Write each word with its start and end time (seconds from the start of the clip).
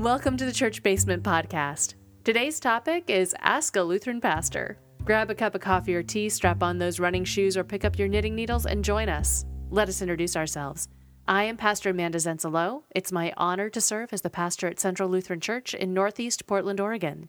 Welcome 0.00 0.38
to 0.38 0.46
the 0.46 0.52
Church 0.52 0.82
Basement 0.82 1.22
Podcast. 1.22 1.92
Today's 2.24 2.58
topic 2.58 3.10
is 3.10 3.36
Ask 3.40 3.76
a 3.76 3.82
Lutheran 3.82 4.18
Pastor. 4.18 4.78
Grab 5.04 5.28
a 5.28 5.34
cup 5.34 5.54
of 5.54 5.60
coffee 5.60 5.94
or 5.94 6.02
tea, 6.02 6.30
strap 6.30 6.62
on 6.62 6.78
those 6.78 6.98
running 6.98 7.22
shoes, 7.22 7.54
or 7.54 7.64
pick 7.64 7.84
up 7.84 7.98
your 7.98 8.08
knitting 8.08 8.34
needles 8.34 8.64
and 8.64 8.82
join 8.82 9.10
us. 9.10 9.44
Let 9.68 9.90
us 9.90 10.00
introduce 10.00 10.36
ourselves. 10.36 10.88
I 11.28 11.44
am 11.44 11.58
Pastor 11.58 11.90
Amanda 11.90 12.16
Zenzalo. 12.16 12.84
It's 12.94 13.12
my 13.12 13.34
honor 13.36 13.68
to 13.68 13.80
serve 13.82 14.14
as 14.14 14.22
the 14.22 14.30
pastor 14.30 14.68
at 14.68 14.80
Central 14.80 15.10
Lutheran 15.10 15.38
Church 15.38 15.74
in 15.74 15.92
Northeast 15.92 16.46
Portland, 16.46 16.80
Oregon. 16.80 17.28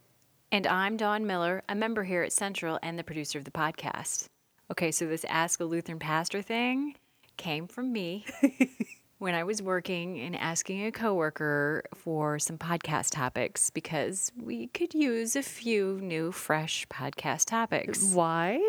And 0.50 0.66
I'm 0.66 0.96
Dawn 0.96 1.28
Miller, 1.28 1.64
a 1.68 1.76
member 1.76 2.06
here 2.06 2.24
at 2.24 2.32
Central 2.32 2.80
and 2.82 2.98
the 2.98 3.04
producer 3.04 3.38
of 3.38 3.44
the 3.44 3.52
podcast. 3.52 4.28
Okay, 4.72 4.92
so 4.92 5.08
this 5.08 5.26
Ask 5.26 5.60
a 5.60 5.66
Lutheran 5.66 6.00
Pastor 6.00 6.42
thing 6.42 6.96
came 7.36 7.68
from 7.68 7.92
me 7.92 8.26
when 9.22 9.36
I 9.36 9.44
was 9.44 9.62
working 9.62 10.20
and 10.20 10.36
asking 10.36 10.84
a 10.88 10.92
coworker 10.92 11.84
for 11.94 12.40
some 12.40 12.58
podcast 12.58 13.12
topics 13.12 13.70
because 13.70 14.32
we 14.36 14.66
could 14.66 14.96
use 14.96 15.36
a 15.36 15.44
few 15.44 16.00
new, 16.02 16.32
fresh 16.32 16.88
podcast 16.88 17.46
topics. 17.46 18.02
Why? 18.16 18.60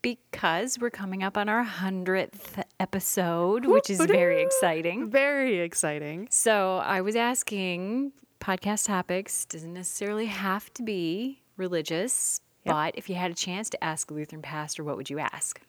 Because 0.00 0.78
we're 0.78 0.88
coming 0.88 1.22
up 1.22 1.36
on 1.36 1.50
our 1.50 1.62
100th 1.62 2.64
episode, 2.80 3.66
which 3.66 3.90
is 3.90 4.00
very 4.00 4.42
exciting. 4.42 5.10
Very 5.10 5.60
exciting. 5.60 6.28
So 6.30 6.78
I 6.78 7.02
was 7.02 7.14
asking 7.14 8.12
podcast 8.40 8.86
topics, 8.86 9.44
doesn't 9.44 9.74
necessarily 9.74 10.26
have 10.26 10.72
to 10.74 10.82
be 10.82 11.42
religious, 11.58 12.40
but 12.64 12.94
if 12.96 13.10
you 13.10 13.16
had 13.16 13.30
a 13.30 13.34
chance 13.34 13.68
to 13.68 13.84
ask 13.84 14.10
a 14.10 14.14
Lutheran 14.14 14.40
pastor, 14.40 14.82
what 14.82 14.96
would 14.96 15.10
you 15.10 15.18
ask? 15.18 15.60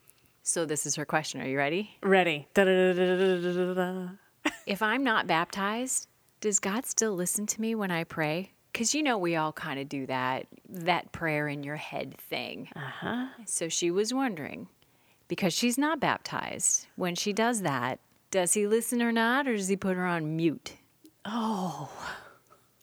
So 0.44 0.66
this 0.66 0.86
is 0.86 0.96
her 0.96 1.06
question. 1.06 1.42
Are 1.42 1.48
you 1.48 1.58
ready? 1.58 1.98
Ready. 2.02 2.48
Da-da-da-da-da-da-da. 2.54 4.14
If 4.66 4.82
I'm 4.82 5.04
not 5.04 5.28
baptized, 5.28 6.08
does 6.40 6.60
God 6.60 6.86
still 6.86 7.14
listen 7.14 7.46
to 7.48 7.62
me 7.62 7.76
when 7.76 7.92
I 7.92 8.04
pray? 8.04 8.52
Because 8.72 8.96
you 8.96 9.04
know, 9.04 9.18
we 9.18 9.36
all 9.36 9.52
kind 9.52 9.80
of 9.80 9.90
do 9.90 10.06
that, 10.06 10.48
that 10.70 11.12
prayer 11.12 11.48
in 11.48 11.64
your 11.64 11.76
head 11.76 12.16
thing. 12.18 12.70
Uh-huh. 12.76 13.28
So 13.46 13.70
she 13.70 13.92
was 13.92 14.14
wondering, 14.14 14.68
because 15.28 15.54
she's 15.54 15.78
not 15.78 16.00
baptized, 16.00 16.88
when 16.96 17.16
she 17.16 17.34
does 17.34 17.62
that, 17.64 18.00
does 18.30 18.54
he 18.54 18.68
listen 18.68 19.02
or 19.02 19.12
not, 19.12 19.48
or 19.48 19.56
does 19.56 19.68
he 19.68 19.76
put 19.76 19.98
her 19.98 20.06
on 20.06 20.36
mute? 20.38 20.78
Oh. 21.26 21.90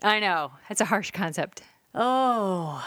I 0.03 0.20
know, 0.20 0.53
that's 0.69 0.81
a 0.81 0.84
harsh 0.84 1.10
concept. 1.10 1.62
Oh. 1.94 2.86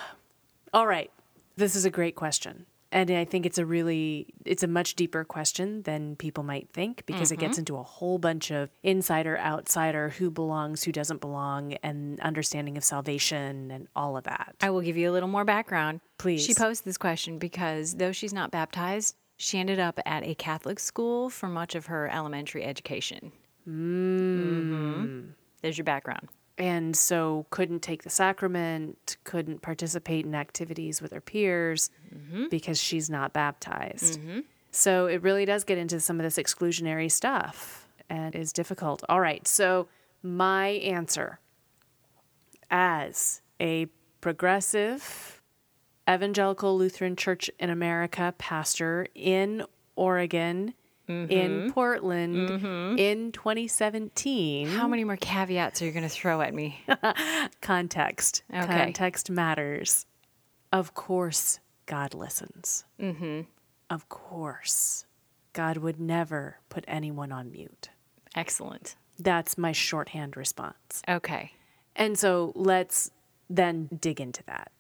All 0.74 0.88
right. 0.88 1.12
This 1.58 1.76
is 1.76 1.86
a 1.86 1.90
great 1.90 2.16
question. 2.16 2.66
And 2.92 3.10
I 3.10 3.24
think 3.24 3.46
it's 3.46 3.58
a 3.58 3.66
really 3.66 4.34
it's 4.46 4.64
a 4.64 4.68
much 4.68 4.96
deeper 4.96 5.24
question 5.24 5.84
than 5.84 6.18
people 6.18 6.44
might 6.44 6.70
think 6.74 7.06
because 7.06 7.32
it 7.32 7.40
gets 7.40 7.58
into 7.58 7.78
a 7.78 7.84
whole 7.84 8.18
bunch 8.18 8.52
of 8.52 8.70
insider 8.84 9.38
outsider 9.40 10.10
who 10.10 10.30
belongs 10.30 10.84
who 10.84 10.92
doesn't 10.92 11.22
belong 11.22 11.74
and 11.84 12.20
understanding 12.20 12.76
of 12.76 12.84
salvation 12.84 13.72
and 13.72 13.88
all 13.96 14.18
of 14.18 14.26
that. 14.26 14.56
I 14.62 14.72
will 14.72 14.82
give 14.82 14.98
you 14.98 15.10
a 15.10 15.14
little 15.14 15.30
more 15.30 15.46
background. 15.46 16.02
Please. 16.18 16.44
She 16.44 16.54
posed 16.54 16.84
this 16.84 16.98
question 16.98 17.38
because 17.38 17.96
though 17.96 18.12
she's 18.12 18.34
not 18.34 18.52
baptized, 18.52 19.16
she 19.38 19.58
ended 19.58 19.80
up 19.80 19.98
at 20.06 20.24
a 20.24 20.36
Catholic 20.36 20.78
school 20.78 21.30
for 21.30 21.48
much 21.48 21.76
of 21.76 21.86
her 21.86 22.10
elementary 22.10 22.64
education. 22.64 23.32
Mm. 23.68 25.32
There's 25.62 25.78
your 25.78 25.86
background. 25.86 26.28
And 26.58 26.96
so 26.96 27.46
couldn't 27.50 27.82
take 27.82 28.04
the 28.04 28.10
sacrament, 28.10 29.18
couldn't 29.24 29.62
participate 29.62 30.26
in 30.26 30.36
activities 30.36 31.02
with 31.02 31.12
her 31.12 31.22
peers 31.22 31.90
mm-hmm. 32.14 32.46
because 32.50 32.80
she's 32.80 33.10
not 33.10 33.34
baptized. 33.34 34.20
Mm-hmm. 34.20 34.40
So 34.72 35.08
it 35.08 35.22
really 35.22 35.46
does 35.46 35.64
get 35.64 35.78
into 35.78 36.00
some 36.00 36.20
of 36.20 36.24
this 36.24 36.38
exclusionary 36.38 37.12
stuff 37.12 37.88
and 38.10 38.36
is 38.36 38.54
difficult. 38.54 39.04
All 39.10 39.20
right, 39.20 39.48
so 39.48 39.88
my 40.24 40.68
answer 40.68 41.40
as 42.70 43.42
a 43.60 43.88
progressive 44.22 45.42
evangelical 46.10 46.78
Lutheran 46.78 47.16
Church 47.16 47.50
in 47.60 47.70
America 47.70 48.34
pastor 48.38 49.08
in 49.14 49.64
Oregon, 49.96 50.74
in 51.30 51.72
Portland, 51.72 52.50
in 53.00 53.32
2017 53.32 54.68
How 54.68 54.88
many 54.88 55.04
more 55.04 55.18
caveats 55.18 55.82
are 55.82 55.86
you 55.86 55.92
going 55.92 56.04
to 56.04 56.10
throw 56.10 56.42
at 56.42 56.54
me? 56.54 56.84
context. 57.62 58.44
Okay. 58.54 58.66
Context 58.66 59.30
matters. 59.30 60.06
Of 60.72 60.94
course, 60.94 61.60
God 61.86 62.14
listens. 62.14 62.86
Mm-hmm. 63.00 63.42
Of 63.90 64.10
course. 64.10 65.06
God 65.54 65.78
would 65.78 66.00
never 66.00 66.58
put 66.70 66.86
anyone 66.88 67.32
on 67.32 67.52
mute. 67.52 67.90
Excellent. 68.36 68.96
That's 69.20 69.58
my 69.58 69.72
shorthand 69.74 70.38
response. 70.38 71.02
Okay. 71.08 71.52
And 71.96 72.18
so 72.18 72.54
let's 72.56 73.12
then 73.50 73.90
dig 74.00 74.22
into 74.22 74.44
that. 74.46 74.72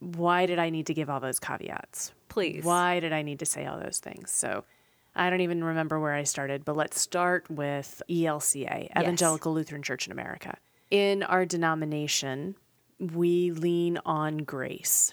Why 0.00 0.46
did 0.46 0.58
I 0.58 0.70
need 0.70 0.86
to 0.86 0.94
give 0.94 1.08
all 1.08 1.20
those 1.20 1.38
caveats? 1.38 2.12
Please. 2.28 2.64
Why 2.64 3.00
did 3.00 3.12
I 3.12 3.22
need 3.22 3.38
to 3.40 3.46
say 3.46 3.66
all 3.66 3.78
those 3.78 3.98
things? 3.98 4.30
So 4.30 4.64
I 5.16 5.30
don't 5.30 5.42
even 5.42 5.62
remember 5.62 6.00
where 6.00 6.12
I 6.12 6.24
started, 6.24 6.64
but 6.64 6.76
let's 6.76 7.00
start 7.00 7.48
with 7.48 8.02
ELCA, 8.08 8.90
Evangelical 8.98 9.54
Lutheran 9.54 9.82
Church 9.82 10.06
in 10.06 10.12
America. 10.12 10.56
In 10.90 11.22
our 11.22 11.44
denomination, 11.44 12.56
we 12.98 13.52
lean 13.52 13.98
on 14.04 14.38
grace. 14.38 15.12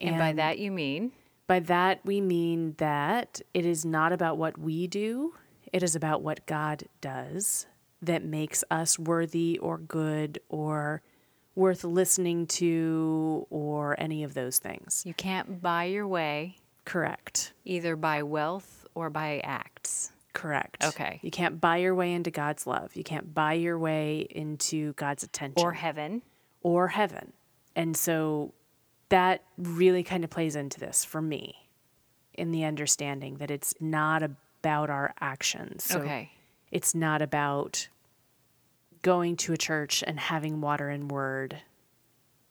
And 0.00 0.18
by 0.18 0.32
that 0.32 0.58
you 0.58 0.70
mean? 0.70 1.12
By 1.46 1.60
that, 1.60 2.00
we 2.04 2.20
mean 2.20 2.74
that 2.78 3.40
it 3.52 3.66
is 3.66 3.84
not 3.84 4.12
about 4.12 4.38
what 4.38 4.56
we 4.56 4.86
do, 4.86 5.34
it 5.72 5.82
is 5.82 5.96
about 5.96 6.22
what 6.22 6.46
God 6.46 6.84
does 7.00 7.66
that 8.02 8.24
makes 8.24 8.64
us 8.70 8.98
worthy 8.98 9.58
or 9.58 9.78
good 9.78 10.40
or 10.48 11.02
worth 11.54 11.84
listening 11.84 12.46
to 12.46 13.46
or 13.50 14.00
any 14.00 14.22
of 14.22 14.34
those 14.34 14.58
things. 14.58 15.02
You 15.04 15.12
can't 15.12 15.60
buy 15.60 15.84
your 15.84 16.06
way 16.06 16.56
Correct. 16.84 17.52
either 17.64 17.96
by 17.96 18.22
wealth 18.22 18.86
or 18.94 19.10
by 19.10 19.40
acts. 19.44 20.12
Correct. 20.32 20.84
Okay. 20.84 21.18
You 21.22 21.30
can't 21.30 21.60
buy 21.60 21.78
your 21.78 21.94
way 21.94 22.12
into 22.12 22.30
God's 22.30 22.66
love. 22.66 22.94
You 22.94 23.04
can't 23.04 23.34
buy 23.34 23.54
your 23.54 23.78
way 23.78 24.26
into 24.30 24.92
God's 24.94 25.22
attention 25.22 25.62
Or 25.62 25.72
heaven. 25.72 26.22
or 26.62 26.88
heaven. 26.88 27.32
And 27.74 27.96
so 27.96 28.54
that 29.08 29.42
really 29.58 30.02
kind 30.02 30.22
of 30.24 30.30
plays 30.30 30.54
into 30.56 30.78
this 30.78 31.04
for 31.04 31.20
me 31.20 31.68
in 32.34 32.52
the 32.52 32.64
understanding 32.64 33.36
that 33.36 33.50
it's 33.50 33.74
not 33.80 34.22
about 34.22 34.88
our 34.88 35.14
actions. 35.20 35.84
So 35.84 36.00
okay. 36.00 36.30
it's 36.70 36.94
not 36.94 37.22
about 37.22 37.88
going 39.02 39.36
to 39.36 39.52
a 39.52 39.56
church 39.56 40.04
and 40.06 40.20
having 40.20 40.60
water 40.60 40.88
and 40.88 41.10
word 41.10 41.58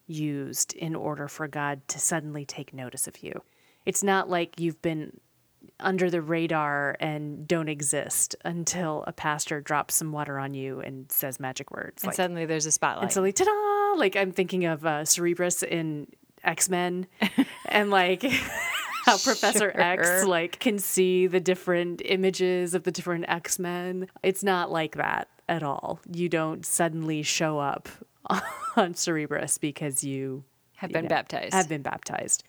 used 0.06 0.74
in 0.74 0.96
order 0.96 1.28
for 1.28 1.48
God 1.48 1.88
to 1.88 2.00
suddenly 2.00 2.44
take 2.46 2.74
notice 2.74 3.08
of 3.08 3.24
you. 3.24 3.44
It's 3.86 4.04
not 4.04 4.30
like 4.30 4.60
you've 4.60 4.82
been 4.82 5.20
under 5.80 6.10
the 6.10 6.22
radar 6.22 6.96
and 7.00 7.48
don't 7.48 7.70
exist 7.70 8.36
until 8.44 9.04
a 9.08 9.14
pastor 9.14 9.62
drops 9.62 9.96
some 9.96 10.12
water 10.12 10.38
on 10.38 10.54
you 10.54 10.82
and 10.82 11.12
says 11.12 11.40
magic 11.40 11.72
words. 11.72 12.04
And 12.04 12.10
like, 12.10 12.16
suddenly 12.16 12.46
there's 12.46 12.66
a 12.66 12.72
spotlight. 12.72 13.16
and 13.16 13.26
like 13.26 13.36
ta-da! 13.36 14.00
Like 14.00 14.16
I'm 14.16 14.32
thinking 14.32 14.66
of 14.66 14.86
uh, 14.86 15.02
Cerebrus 15.04 15.64
in 15.64 16.08
X 16.44 16.70
Men, 16.70 17.08
and 17.66 17.90
like 17.90 18.24
how 19.06 19.18
Professor 19.18 19.72
X 19.74 20.24
like 20.26 20.60
can 20.60 20.80
see 20.80 21.28
the 21.28 21.40
different 21.40 22.02
images 22.06 22.74
of 22.74 22.84
the 22.84 22.92
different 22.92 23.26
X 23.28 23.60
Men. 23.60 24.08
It's 24.24 24.44
not 24.44 24.72
like 24.72 24.96
that 24.96 25.28
at 25.48 25.64
all. 25.64 26.00
You 26.12 26.30
don't 26.30 26.66
suddenly 26.66 27.24
show 27.24 27.60
up 27.60 27.90
on 28.76 28.94
Cerebrus 28.94 29.60
because 29.60 30.04
you 30.04 30.44
have 30.76 30.92
you 30.92 30.94
been 30.94 31.06
know, 31.06 31.10
baptized. 31.10 31.54
Have 31.54 31.70
been 31.70 31.82
baptized. 31.82 32.44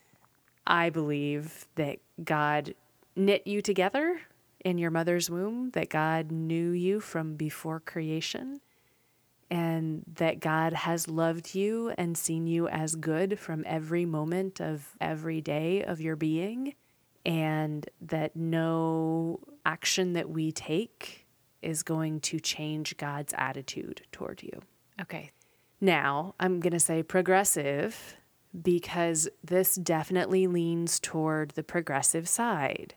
I 0.71 0.89
believe 0.89 1.67
that 1.75 1.99
God 2.23 2.75
knit 3.17 3.47
you 3.47 3.61
together 3.61 4.21
in 4.65 4.79
your 4.79 4.93
mother's 4.93 5.29
womb, 5.29 5.71
that 5.71 5.91
God 5.91 6.31
knew 6.31 6.71
you 6.71 7.01
from 7.01 7.35
before 7.35 7.81
creation, 7.81 8.61
and 9.51 10.05
that 10.15 10.39
God 10.39 10.73
has 10.73 11.09
loved 11.09 11.57
you 11.57 11.93
and 11.99 12.17
seen 12.17 12.47
you 12.47 12.69
as 12.69 12.95
good 12.95 13.39
from 13.39 13.65
every 13.67 14.05
moment 14.05 14.61
of 14.61 14.95
every 15.01 15.41
day 15.41 15.83
of 15.83 16.01
your 16.01 16.15
being, 16.15 16.75
and 17.27 17.89
that 18.01 18.37
no 18.37 19.41
action 19.67 20.13
that 20.13 20.31
we 20.31 20.53
take 20.53 21.27
is 21.63 21.83
going 21.83 22.21
to 22.21 22.39
change 22.39 22.97
God's 22.97 23.35
attitude 23.37 24.03
toward 24.13 24.43
you. 24.43 24.61
okay. 25.01 25.33
Now, 25.83 26.35
I'm 26.39 26.61
going 26.61 26.75
to 26.75 26.81
say 26.81 27.03
progressive 27.03 28.17
because 28.63 29.29
this 29.45 29.75
definitely 29.77 30.47
leans 30.47 30.99
toward 31.01 31.51
the 31.51 31.63
progressive 31.63 32.29
side, 32.29 32.95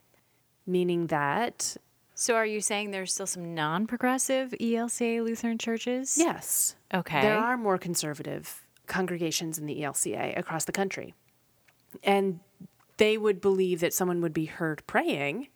meaning 0.66 1.08
that, 1.08 1.78
So 2.16 2.36
are 2.36 2.46
you 2.46 2.62
saying 2.62 2.92
there's 2.92 3.14
still 3.14 3.28
some 3.28 3.54
non-progressive 3.54 4.54
E 4.60 4.74
ELCA 4.74 5.24
Lutheran 5.24 5.58
churches? 5.58 6.18
yes, 6.18 6.76
Okay. 6.94 7.22
there 7.22 7.38
are 7.38 7.58
more 7.58 7.78
conservative 7.78 8.62
congregations 8.88 9.58
in 9.58 9.66
the 9.66 9.82
ELCA 9.82 10.38
across 10.38 10.66
the 10.66 10.72
country. 10.72 11.14
And 12.04 12.40
they 12.98 13.18
would 13.18 13.40
believe 13.42 13.80
that 13.82 13.94
someone 13.94 14.22
would 14.22 14.34
be 14.34 14.46
heard 14.46 14.86
praying, 14.88 15.48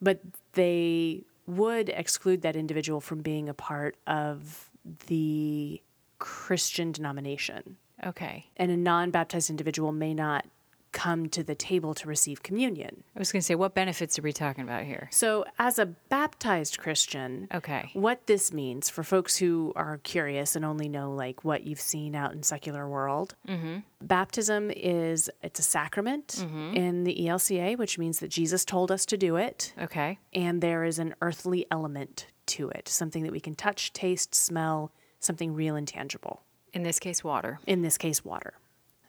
but 0.00 0.20
they 0.52 1.24
would 1.46 1.88
exclude 1.88 2.42
that 2.42 2.56
individual 2.56 3.00
from 3.00 3.20
being 3.22 3.48
a 3.48 3.54
part 3.54 3.96
of 4.06 4.70
the 5.06 5.80
Christian 6.18 6.92
denomination. 6.92 7.76
Okay. 8.06 8.46
And 8.56 8.70
a 8.70 8.76
non 8.76 9.10
baptized 9.10 9.50
individual 9.50 9.92
may 9.92 10.14
not 10.14 10.46
come 10.92 11.28
to 11.28 11.42
the 11.42 11.54
table 11.54 11.94
to 11.94 12.08
receive 12.08 12.42
communion. 12.42 13.04
I 13.14 13.18
was 13.18 13.30
going 13.30 13.40
to 13.40 13.44
say, 13.46 13.54
what 13.54 13.74
benefits 13.74 14.18
are 14.18 14.22
we 14.22 14.32
talking 14.32 14.64
about 14.64 14.84
here? 14.84 15.08
So, 15.12 15.44
as 15.58 15.78
a 15.78 15.84
baptized 15.86 16.78
Christian, 16.78 17.46
Okay. 17.54 17.90
what 17.92 18.26
this 18.26 18.52
means 18.54 18.88
for 18.88 19.02
folks 19.04 19.36
who 19.36 19.72
are 19.76 19.98
curious 19.98 20.56
and 20.56 20.64
only 20.64 20.88
know 20.88 21.12
like 21.12 21.44
what 21.44 21.64
you've 21.64 21.80
seen 21.80 22.14
out 22.14 22.32
in 22.32 22.42
secular 22.42 22.88
world 22.88 23.34
mm-hmm. 23.46 23.78
baptism 24.00 24.70
is 24.70 25.30
it's 25.42 25.60
a 25.60 25.62
sacrament 25.62 26.36
mm-hmm. 26.38 26.74
in 26.74 27.04
the 27.04 27.16
elca 27.26 27.76
which 27.76 27.98
means 27.98 28.20
that 28.20 28.28
jesus 28.28 28.64
told 28.64 28.90
us 28.90 29.04
to 29.06 29.16
do 29.16 29.36
it 29.36 29.72
Okay. 29.80 30.18
and 30.32 30.62
there 30.62 30.84
is 30.84 30.98
an 30.98 31.14
earthly 31.20 31.66
element 31.70 32.26
to 32.46 32.68
it 32.70 32.88
something 32.88 33.22
that 33.24 33.32
we 33.32 33.40
can 33.40 33.54
touch 33.54 33.92
taste 33.92 34.34
smell 34.34 34.92
something 35.20 35.54
real 35.54 35.76
and 35.76 35.88
tangible 35.88 36.42
In 36.72 36.82
this 36.82 36.98
case, 36.98 37.24
water. 37.24 37.58
in 37.66 37.82
this 37.82 37.98
case 37.98 38.24
water. 38.24 38.54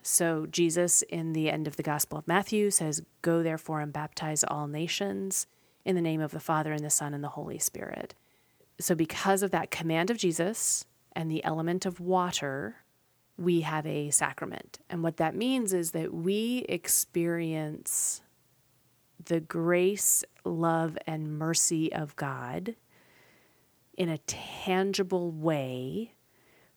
So 0.02 0.46
jesus 0.50 1.02
in 1.04 1.34
the 1.34 1.50
end 1.50 1.68
of 1.68 1.76
the 1.76 1.84
gospel 1.84 2.18
of 2.18 2.28
matthew 2.28 2.72
says 2.72 3.04
go 3.22 3.44
therefore 3.44 3.82
and 3.82 3.92
baptize 3.92 4.44
all 4.44 4.68
nations 4.68 5.46
in 5.86 5.96
the 5.96 6.02
name 6.02 6.22
of 6.22 6.32
the 6.32 6.40
father 6.40 6.72
and 6.72 6.84
the 6.84 6.90
son 6.90 7.14
and 7.14 7.24
the 7.24 7.30
holy 7.30 7.60
spirit. 7.60 8.16
So 8.80 8.96
because 8.96 9.44
of 9.44 9.52
that 9.52 9.72
command 9.72 10.10
of 10.10 10.18
jesus 10.18 10.86
and 11.16 11.30
the 11.30 11.44
element 11.44 11.86
of 11.86 12.00
water 12.00 12.78
we 13.38 13.62
have 13.62 13.86
a 13.86 14.10
sacrament. 14.12 14.80
And 14.90 15.02
what 15.02 15.18
that 15.18 15.34
means 15.34 15.72
is 15.74 15.92
that 15.92 16.14
we 16.14 16.66
experience 16.68 18.22
the 19.24 19.40
grace 19.40 20.26
love 20.44 20.98
and 21.06 21.38
mercy 21.38 21.92
of 21.92 22.16
god 22.16 22.76
in 23.98 24.10
a 24.10 24.18
tangible 24.20 25.32
way 25.32 26.14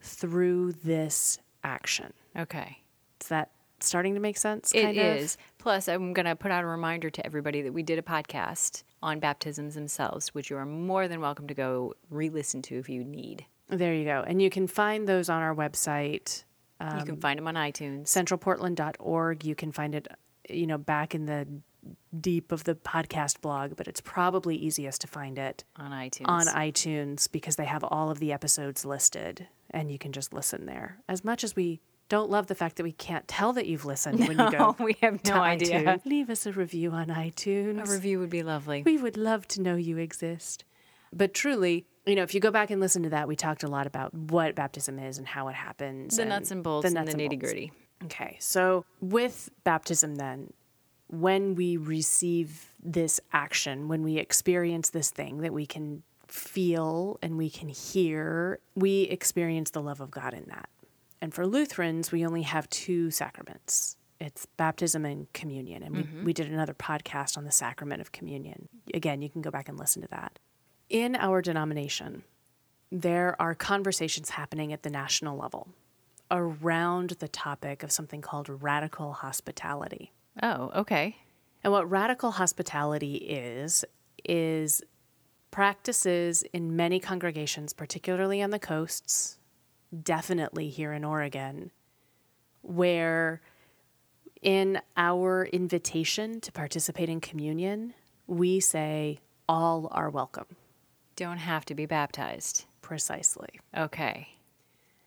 through 0.03 0.73
this 0.73 1.39
action 1.65 2.13
Okay. 2.37 2.79
is 3.21 3.29
that 3.29 3.51
starting 3.81 4.15
to 4.15 4.21
make 4.21 4.37
sense? 4.37 4.73
It 4.75 4.97
of? 4.97 5.37
Plus, 5.59 5.89
I'm 5.89 6.13
going 6.13 6.27
to 6.27 6.37
put 6.37 6.51
out 6.51 6.63
a 6.65 6.67
reminder 6.67 7.11
to 7.11 7.27
everybody 7.27 7.63
that 7.63 7.73
we 7.73 7.83
did 7.83 7.99
a 7.99 8.03
podcast 8.03 8.83
on 9.03 9.19
baptisms 9.21 9.75
themselves, 9.75 10.29
which 10.35 10.51
you 10.51 10.57
are 10.57 10.65
more 10.67 11.09
than 11.09 11.21
welcome 11.21 11.49
to 11.49 11.55
go 11.55 11.95
re 12.11 12.29
listen 12.31 12.63
to 12.63 12.79
if 12.79 12.89
you 12.89 13.03
need. 13.05 13.45
There 13.69 13.95
you 13.95 14.05
go. 14.05 14.23
And 14.27 14.41
you 14.41 14.51
can 14.51 14.67
find 14.67 15.09
those 15.09 15.29
on 15.29 15.43
our 15.43 15.55
website, 15.55 16.45
you 16.81 17.05
can 17.05 17.11
um, 17.13 17.17
find 17.21 17.39
them 17.39 17.47
on 17.49 17.55
iTunes. 17.55 18.05
centralportland.org. 18.09 19.45
You 19.45 19.55
can 19.55 19.73
find 19.73 19.95
it, 19.95 20.09
you 20.49 20.67
know, 20.67 20.79
back 20.79 21.15
in 21.15 21.27
the 21.27 21.47
deep 22.21 22.53
of 22.53 22.65
the 22.65 22.75
podcast 22.77 23.41
blog, 23.41 23.77
but 23.77 23.89
it's 23.89 24.01
probably 24.01 24.55
easiest 24.57 25.01
to 25.01 25.07
find 25.09 25.39
it 25.39 25.65
On 25.77 25.91
iTunes. 25.91 26.29
on 26.29 26.47
iTunes 26.47 27.31
because 27.31 27.57
they 27.57 27.65
have 27.65 27.83
all 27.85 28.11
of 28.11 28.21
the 28.21 28.33
episodes 28.33 28.85
listed 28.85 29.49
and 29.73 29.91
you 29.91 29.99
can 29.99 30.13
just 30.13 30.33
listen 30.33 30.67
there. 30.67 30.99
As 31.09 31.25
much 31.25 31.45
as 31.45 31.57
we 31.57 31.81
don't 32.09 32.31
love 32.31 32.47
the 32.47 32.55
fact 32.55 32.77
that 32.77 32.83
we 32.83 32.93
can't 32.93 33.27
tell 33.27 33.53
that 33.55 33.67
you've 33.67 33.85
listened 33.85 34.19
when 34.29 34.39
you 34.39 34.51
go 34.59 34.77
we 34.79 34.97
have 35.01 35.25
no 35.25 35.35
idea. 35.41 35.83
iTunes, 35.83 36.05
leave 36.05 36.31
us 36.31 36.47
a 36.47 36.53
review 36.53 36.91
on 36.91 37.07
iTunes. 37.07 37.89
A 37.89 37.91
review 37.91 38.19
would 38.19 38.31
be 38.31 38.43
lovely. 38.43 38.83
We 38.85 38.99
would 38.99 39.17
love 39.17 39.49
to 39.49 39.63
know 39.63 39.77
you 39.77 39.99
exist. 39.99 40.65
But 41.13 41.35
truly, 41.35 41.87
you 42.07 42.15
know, 42.15 42.23
if 42.23 42.35
you 42.35 42.41
go 42.41 42.51
back 42.51 42.71
and 42.71 42.81
listen 42.81 43.03
to 43.05 43.11
that, 43.11 43.29
we 43.29 43.37
talked 43.37 43.63
a 43.63 43.69
lot 43.69 43.87
about 43.87 44.13
what 44.15 44.55
baptism 44.55 44.99
is 44.99 45.19
and 45.19 45.27
how 45.27 45.49
it 45.49 45.55
happens. 45.55 46.17
The 46.17 46.25
nuts 46.25 46.51
and 46.51 46.63
bolts 46.63 46.87
and 46.87 46.95
nuts 46.95 47.15
the 47.15 47.19
nitty 47.19 47.39
gritty. 47.39 47.73
Okay, 48.05 48.37
so 48.41 48.85
with 49.01 49.51
baptism, 49.63 50.17
then, 50.17 50.53
when 51.09 51.55
we 51.55 51.77
receive 51.77 52.75
this 52.83 53.21
action, 53.33 53.87
when 53.89 54.03
we 54.03 54.19
experience 54.19 54.91
this 54.91 55.11
thing 55.11 55.39
that 55.39 55.53
we 55.53 55.67
can 55.67 56.03
feel 56.33 57.19
and 57.23 57.37
we 57.37 57.51
can 57.51 57.69
hear, 57.69 58.59
we 58.75 59.03
experience 59.03 59.71
the 59.71 59.83
love 59.83 60.01
of 60.01 60.11
God 60.11 60.35
in 60.35 60.45
that. 60.49 60.69
And 61.21 61.33
for 61.33 61.47
Lutherans, 61.47 62.11
we 62.11 62.27
only 62.27 62.43
have 62.43 62.69
two 62.71 63.11
sacraments 63.11 63.97
it's 64.23 64.47
baptism 64.57 65.05
and 65.05 65.31
communion. 65.33 65.83
And 65.83 65.97
we, 65.97 66.03
mm-hmm. 66.05 66.25
we 66.25 66.33
did 66.33 66.49
another 66.49 66.75
podcast 66.75 67.37
on 67.37 67.45
the 67.45 67.51
sacrament 67.51 68.01
of 68.01 68.13
communion. 68.13 68.69
Again, 68.95 69.21
you 69.21 69.29
can 69.29 69.43
go 69.43 69.51
back 69.51 69.69
and 69.69 69.77
listen 69.77 70.01
to 70.03 70.09
that. 70.09 70.39
In 70.89 71.17
our 71.17 71.43
denomination, 71.43 72.23
there 72.93 73.35
are 73.41 73.55
conversations 73.55 74.31
happening 74.31 74.73
at 74.73 74.85
the 74.85 74.91
national 74.91 75.37
level 75.37 75.69
around 76.31 77.11
the 77.19 77.27
topic 77.27 77.83
of 77.83 77.91
something 77.91 78.21
called 78.21 78.49
radical 78.63 79.13
hospitality. 79.13 80.13
Oh, 80.41 80.71
okay. 80.75 81.17
And 81.65 81.73
what 81.73 81.91
radical 81.91 82.31
hospitality 82.33 83.17
is, 83.17 83.85
is 84.25 84.83
practices 85.53 86.43
in 86.53 86.75
many 86.75 86.99
congregations, 86.99 87.73
particularly 87.73 88.43
on 88.43 88.51
the 88.51 88.59
coasts, 88.59 89.39
definitely 90.03 90.69
here 90.69 90.93
in 90.93 91.05
Oregon, 91.05 91.71
where 92.63 93.41
in 94.41 94.81
our 94.97 95.45
invitation 95.45 96.41
to 96.41 96.51
participate 96.51 97.09
in 97.09 97.21
communion, 97.21 97.95
we 98.27 98.59
say, 98.59 99.21
all 99.49 99.89
are 99.93 100.11
welcome. 100.11 100.47
Don't 101.15 101.39
have 101.39 101.65
to 101.67 101.75
be 101.75 101.87
baptized. 101.87 102.65
Precisely. 102.81 103.61
Okay. 103.77 104.29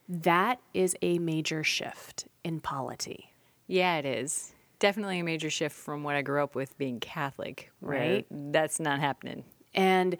That 0.08 0.60
is 0.72 0.96
a 1.02 1.18
major 1.18 1.64
shift 1.64 2.28
in 2.44 2.60
polity. 2.60 3.32
Yeah, 3.66 3.96
it 3.96 4.06
is. 4.06 4.52
Definitely 4.78 5.18
a 5.18 5.24
major 5.24 5.50
shift 5.50 5.74
from 5.74 6.04
what 6.04 6.14
I 6.14 6.22
grew 6.22 6.42
up 6.42 6.54
with 6.54 6.78
being 6.78 7.00
Catholic. 7.00 7.72
Right. 7.80 8.24
That's 8.30 8.78
not 8.78 9.00
happening. 9.00 9.42
And 9.74 10.16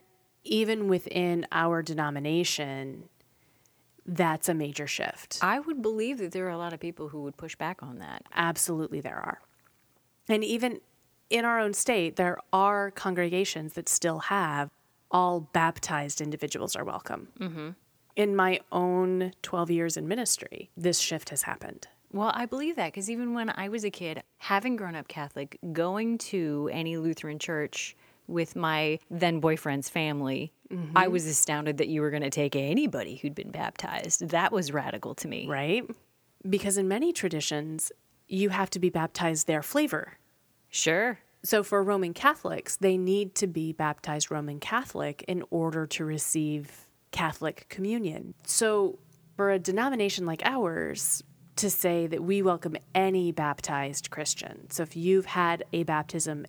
even 0.46 0.88
within 0.88 1.46
our 1.52 1.82
denomination, 1.82 3.08
that's 4.06 4.48
a 4.48 4.54
major 4.54 4.86
shift. 4.86 5.38
I 5.42 5.58
would 5.58 5.82
believe 5.82 6.18
that 6.18 6.32
there 6.32 6.46
are 6.46 6.50
a 6.50 6.58
lot 6.58 6.72
of 6.72 6.80
people 6.80 7.08
who 7.08 7.22
would 7.22 7.36
push 7.36 7.56
back 7.56 7.82
on 7.82 7.98
that. 7.98 8.22
Absolutely, 8.34 9.00
there 9.00 9.16
are. 9.16 9.40
And 10.28 10.44
even 10.44 10.80
in 11.30 11.44
our 11.44 11.58
own 11.58 11.74
state, 11.74 12.16
there 12.16 12.38
are 12.52 12.90
congregations 12.92 13.74
that 13.74 13.88
still 13.88 14.20
have 14.20 14.70
all 15.10 15.40
baptized 15.40 16.20
individuals 16.20 16.76
are 16.76 16.84
welcome. 16.84 17.28
Mm-hmm. 17.40 17.70
In 18.16 18.34
my 18.34 18.60
own 18.72 19.32
12 19.42 19.70
years 19.70 19.96
in 19.96 20.08
ministry, 20.08 20.70
this 20.76 20.98
shift 20.98 21.30
has 21.30 21.42
happened. 21.42 21.86
Well, 22.12 22.32
I 22.34 22.46
believe 22.46 22.76
that 22.76 22.92
because 22.92 23.10
even 23.10 23.34
when 23.34 23.50
I 23.50 23.68
was 23.68 23.84
a 23.84 23.90
kid, 23.90 24.22
having 24.38 24.76
grown 24.76 24.94
up 24.94 25.08
Catholic, 25.08 25.58
going 25.72 26.18
to 26.18 26.70
any 26.72 26.96
Lutheran 26.96 27.38
church 27.38 27.96
with 28.26 28.56
my 28.56 28.98
then 29.10 29.40
boyfriend's 29.40 29.88
family, 29.88 30.52
I 30.70 30.74
mm-hmm. 30.74 31.12
was 31.12 31.26
astounded 31.26 31.78
that 31.78 31.88
you 31.88 32.00
were 32.00 32.10
going 32.10 32.22
to 32.22 32.30
take 32.30 32.56
anybody 32.56 33.16
who'd 33.16 33.34
been 33.34 33.50
baptized. 33.50 34.28
That 34.28 34.52
was 34.52 34.72
radical 34.72 35.14
to 35.16 35.28
me. 35.28 35.46
right? 35.46 35.84
Because 36.48 36.76
in 36.76 36.88
many 36.88 37.12
traditions, 37.12 37.92
you 38.28 38.50
have 38.50 38.70
to 38.70 38.78
be 38.78 38.90
baptized 38.90 39.46
their 39.46 39.62
flavor. 39.62 40.18
Sure. 40.68 41.18
So 41.44 41.62
for 41.62 41.82
Roman 41.82 42.12
Catholics, 42.12 42.76
they 42.76 42.96
need 42.96 43.34
to 43.36 43.46
be 43.46 43.72
baptized 43.72 44.30
Roman 44.30 44.58
Catholic 44.58 45.24
in 45.28 45.44
order 45.50 45.86
to 45.86 46.04
receive 46.04 46.88
Catholic 47.12 47.66
communion. 47.68 48.34
So 48.44 48.98
for 49.36 49.50
a 49.50 49.58
denomination 49.58 50.26
like 50.26 50.42
ours, 50.44 51.22
to 51.56 51.70
say 51.70 52.06
that 52.06 52.22
we 52.22 52.42
welcome 52.42 52.76
any 52.94 53.32
baptized 53.32 54.10
Christian. 54.10 54.70
So 54.70 54.82
if 54.82 54.94
you've 54.94 55.26
had 55.26 55.64
a 55.72 55.84
baptism 55.84 56.46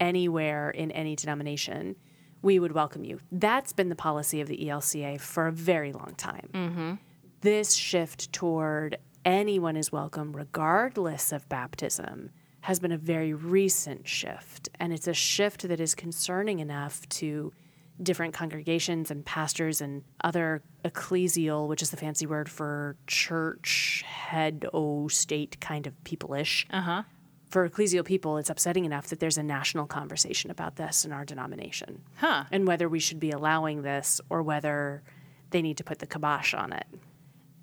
anywhere 0.00 0.70
in 0.70 0.90
any 0.92 1.16
denomination, 1.16 1.96
we 2.42 2.58
would 2.58 2.72
welcome 2.72 3.04
you. 3.04 3.20
That's 3.32 3.72
been 3.72 3.88
the 3.88 3.96
policy 3.96 4.40
of 4.40 4.48
the 4.48 4.58
ELCA 4.58 5.20
for 5.20 5.46
a 5.46 5.52
very 5.52 5.92
long 5.92 6.14
time. 6.16 6.98
This 7.40 7.74
shift 7.74 8.32
toward 8.32 8.96
anyone 9.24 9.76
is 9.76 9.92
welcome, 9.92 10.34
regardless 10.34 11.32
of 11.32 11.48
baptism, 11.48 12.30
has 12.62 12.80
been 12.80 12.92
a 12.92 12.98
very 12.98 13.32
recent 13.32 14.06
shift. 14.08 14.68
And 14.80 14.92
it's 14.92 15.06
a 15.06 15.14
shift 15.14 15.68
that 15.68 15.80
is 15.80 15.94
concerning 15.94 16.58
enough 16.58 17.08
to 17.10 17.52
different 18.02 18.32
congregations 18.34 19.10
and 19.10 19.24
pastors 19.24 19.80
and 19.80 20.04
other 20.22 20.62
ecclesial, 20.84 21.68
which 21.68 21.82
is 21.82 21.90
the 21.90 21.96
fancy 21.96 22.26
word 22.26 22.48
for 22.48 22.96
church, 23.06 24.04
head, 24.06 24.66
o, 24.72 25.08
state 25.08 25.60
kind 25.60 25.86
of 25.86 26.04
people 26.04 26.34
ish. 26.34 26.66
Uh 26.70 26.80
huh. 26.80 27.02
For 27.48 27.68
ecclesial 27.68 28.04
people, 28.04 28.36
it's 28.36 28.50
upsetting 28.50 28.84
enough 28.84 29.06
that 29.08 29.20
there's 29.20 29.38
a 29.38 29.42
national 29.42 29.86
conversation 29.86 30.50
about 30.50 30.76
this 30.76 31.04
in 31.04 31.12
our 31.12 31.24
denomination 31.24 32.02
Huh. 32.16 32.44
and 32.50 32.66
whether 32.66 32.88
we 32.88 32.98
should 33.00 33.18
be 33.18 33.30
allowing 33.30 33.82
this 33.82 34.20
or 34.28 34.42
whether 34.42 35.02
they 35.50 35.62
need 35.62 35.78
to 35.78 35.84
put 35.84 35.98
the 35.98 36.06
kibosh 36.06 36.52
on 36.52 36.72
it. 36.72 36.86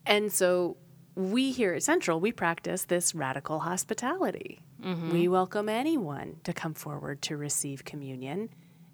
And 0.06 0.32
so 0.32 0.77
we 1.15 1.51
here 1.51 1.74
at 1.74 1.84
Central, 1.84 2.20
we 2.20 2.32
practice 2.32 2.86
this 2.86 3.13
radical 3.15 3.60
hospitality. 3.60 4.62
Mm-hmm. 4.84 5.12
We 5.12 5.27
welcome 5.27 5.70
anyone 5.70 6.38
to 6.44 6.54
come 6.54 6.74
forward 6.74 7.22
to 7.24 7.38
receive 7.38 7.86
communion. 7.86 8.50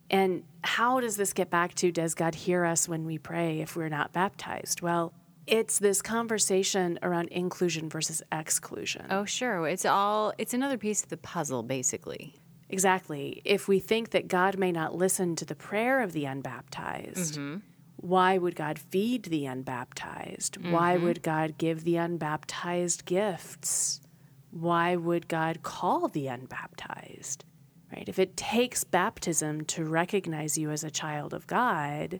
And 0.09 0.43
how 0.63 0.99
does 0.99 1.15
this 1.15 1.31
get 1.31 1.49
back 1.49 1.73
to 1.75 1.91
does 1.91 2.15
God 2.15 2.35
hear 2.35 2.65
us 2.65 2.87
when 2.87 3.05
we 3.05 3.17
pray 3.17 3.61
if 3.61 3.75
we're 3.77 3.89
not 3.89 4.11
baptized? 4.11 4.81
Well, 4.81 5.13
it's 5.47 5.79
this 5.79 6.01
conversation 6.01 6.99
around 7.01 7.29
inclusion 7.29 7.89
versus 7.89 8.21
exclusion. 8.31 9.05
Oh, 9.09 9.25
sure. 9.25 9.67
It's 9.67 9.85
all, 9.85 10.33
it's 10.37 10.53
another 10.53 10.77
piece 10.77 11.03
of 11.03 11.09
the 11.09 11.17
puzzle, 11.17 11.63
basically. 11.63 12.35
Exactly. 12.69 13.41
If 13.43 13.67
we 13.67 13.79
think 13.79 14.11
that 14.11 14.27
God 14.27 14.57
may 14.57 14.71
not 14.71 14.95
listen 14.95 15.35
to 15.37 15.45
the 15.45 15.55
prayer 15.55 16.01
of 16.01 16.13
the 16.13 16.25
unbaptized, 16.25 17.35
mm-hmm. 17.35 17.57
Why 18.01 18.39
would 18.39 18.55
God 18.55 18.79
feed 18.79 19.25
the 19.25 19.45
unbaptized? 19.45 20.57
Why 20.71 20.95
mm-hmm. 20.95 21.05
would 21.05 21.21
God 21.21 21.59
give 21.59 21.83
the 21.83 21.97
unbaptized 21.97 23.05
gifts? 23.05 24.01
Why 24.49 24.95
would 24.95 25.27
God 25.27 25.61
call 25.61 26.07
the 26.07 26.27
unbaptized? 26.27 27.45
Right? 27.93 28.09
If 28.09 28.17
it 28.17 28.35
takes 28.35 28.83
baptism 28.83 29.65
to 29.65 29.85
recognize 29.85 30.57
you 30.57 30.71
as 30.71 30.83
a 30.83 30.89
child 30.89 31.33
of 31.33 31.45
God, 31.45 32.19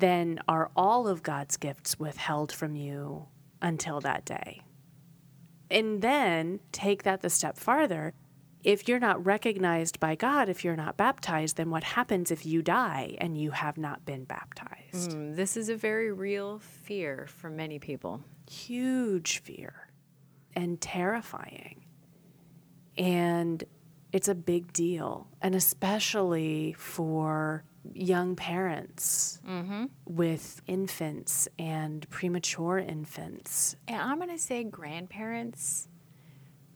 then 0.00 0.38
are 0.46 0.70
all 0.76 1.08
of 1.08 1.22
God's 1.22 1.56
gifts 1.56 1.98
withheld 1.98 2.52
from 2.52 2.76
you 2.76 3.26
until 3.62 4.00
that 4.00 4.24
day? 4.24 4.62
And 5.70 6.02
then 6.02 6.60
take 6.72 7.02
that 7.04 7.22
the 7.22 7.30
step 7.30 7.56
farther. 7.58 8.12
If 8.62 8.88
you're 8.88 8.98
not 8.98 9.24
recognized 9.24 10.00
by 10.00 10.16
God, 10.16 10.48
if 10.48 10.64
you're 10.64 10.76
not 10.76 10.96
baptized, 10.96 11.56
then 11.56 11.70
what 11.70 11.84
happens 11.84 12.30
if 12.30 12.44
you 12.44 12.62
die 12.62 13.16
and 13.18 13.38
you 13.38 13.52
have 13.52 13.78
not 13.78 14.04
been 14.04 14.24
baptized? 14.24 15.12
Mm, 15.12 15.36
This 15.36 15.56
is 15.56 15.68
a 15.68 15.76
very 15.76 16.12
real 16.12 16.58
fear 16.58 17.26
for 17.28 17.48
many 17.48 17.78
people. 17.78 18.22
Huge 18.50 19.38
fear 19.38 19.88
and 20.54 20.80
terrifying. 20.80 21.84
And 22.98 23.62
it's 24.12 24.28
a 24.28 24.34
big 24.34 24.72
deal, 24.72 25.28
and 25.42 25.54
especially 25.54 26.74
for 26.78 27.64
young 27.94 28.36
parents 28.36 29.40
mm-hmm. 29.46 29.86
with 30.06 30.60
infants 30.66 31.48
and 31.58 32.08
premature 32.10 32.78
infants. 32.78 33.76
And 33.88 34.00
I'm 34.00 34.16
going 34.18 34.30
to 34.30 34.38
say 34.38 34.64
grandparents 34.64 35.88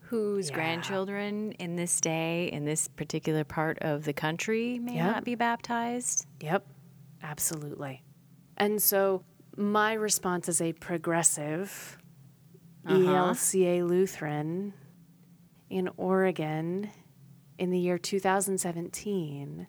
whose 0.01 0.49
Yeah. 0.49 0.57
grandchildren 0.57 1.53
in 1.53 1.77
this 1.77 2.01
day, 2.01 2.51
in 2.53 2.65
this 2.65 2.89
particular 2.89 3.45
part 3.45 3.79
of 3.81 4.05
the 4.05 4.13
country, 4.13 4.79
may 4.79 4.97
Yeah. 4.97 5.11
not 5.13 5.25
be 5.25 5.37
baptized. 5.37 6.27
Yep, 6.41 6.67
absolutely. 7.23 8.03
And 8.57 8.83
so 8.83 9.25
my 9.57 9.93
response 9.93 10.49
as 10.49 10.61
a 10.61 10.73
progressive 10.73 11.97
uh-huh. 12.87 12.99
ELCA 12.99 13.87
Lutheran 13.87 14.73
in 15.69 15.89
Oregon 15.97 16.91
in 17.59 17.71
the 17.71 17.79
year 17.79 17.99
2017, 17.99 19.67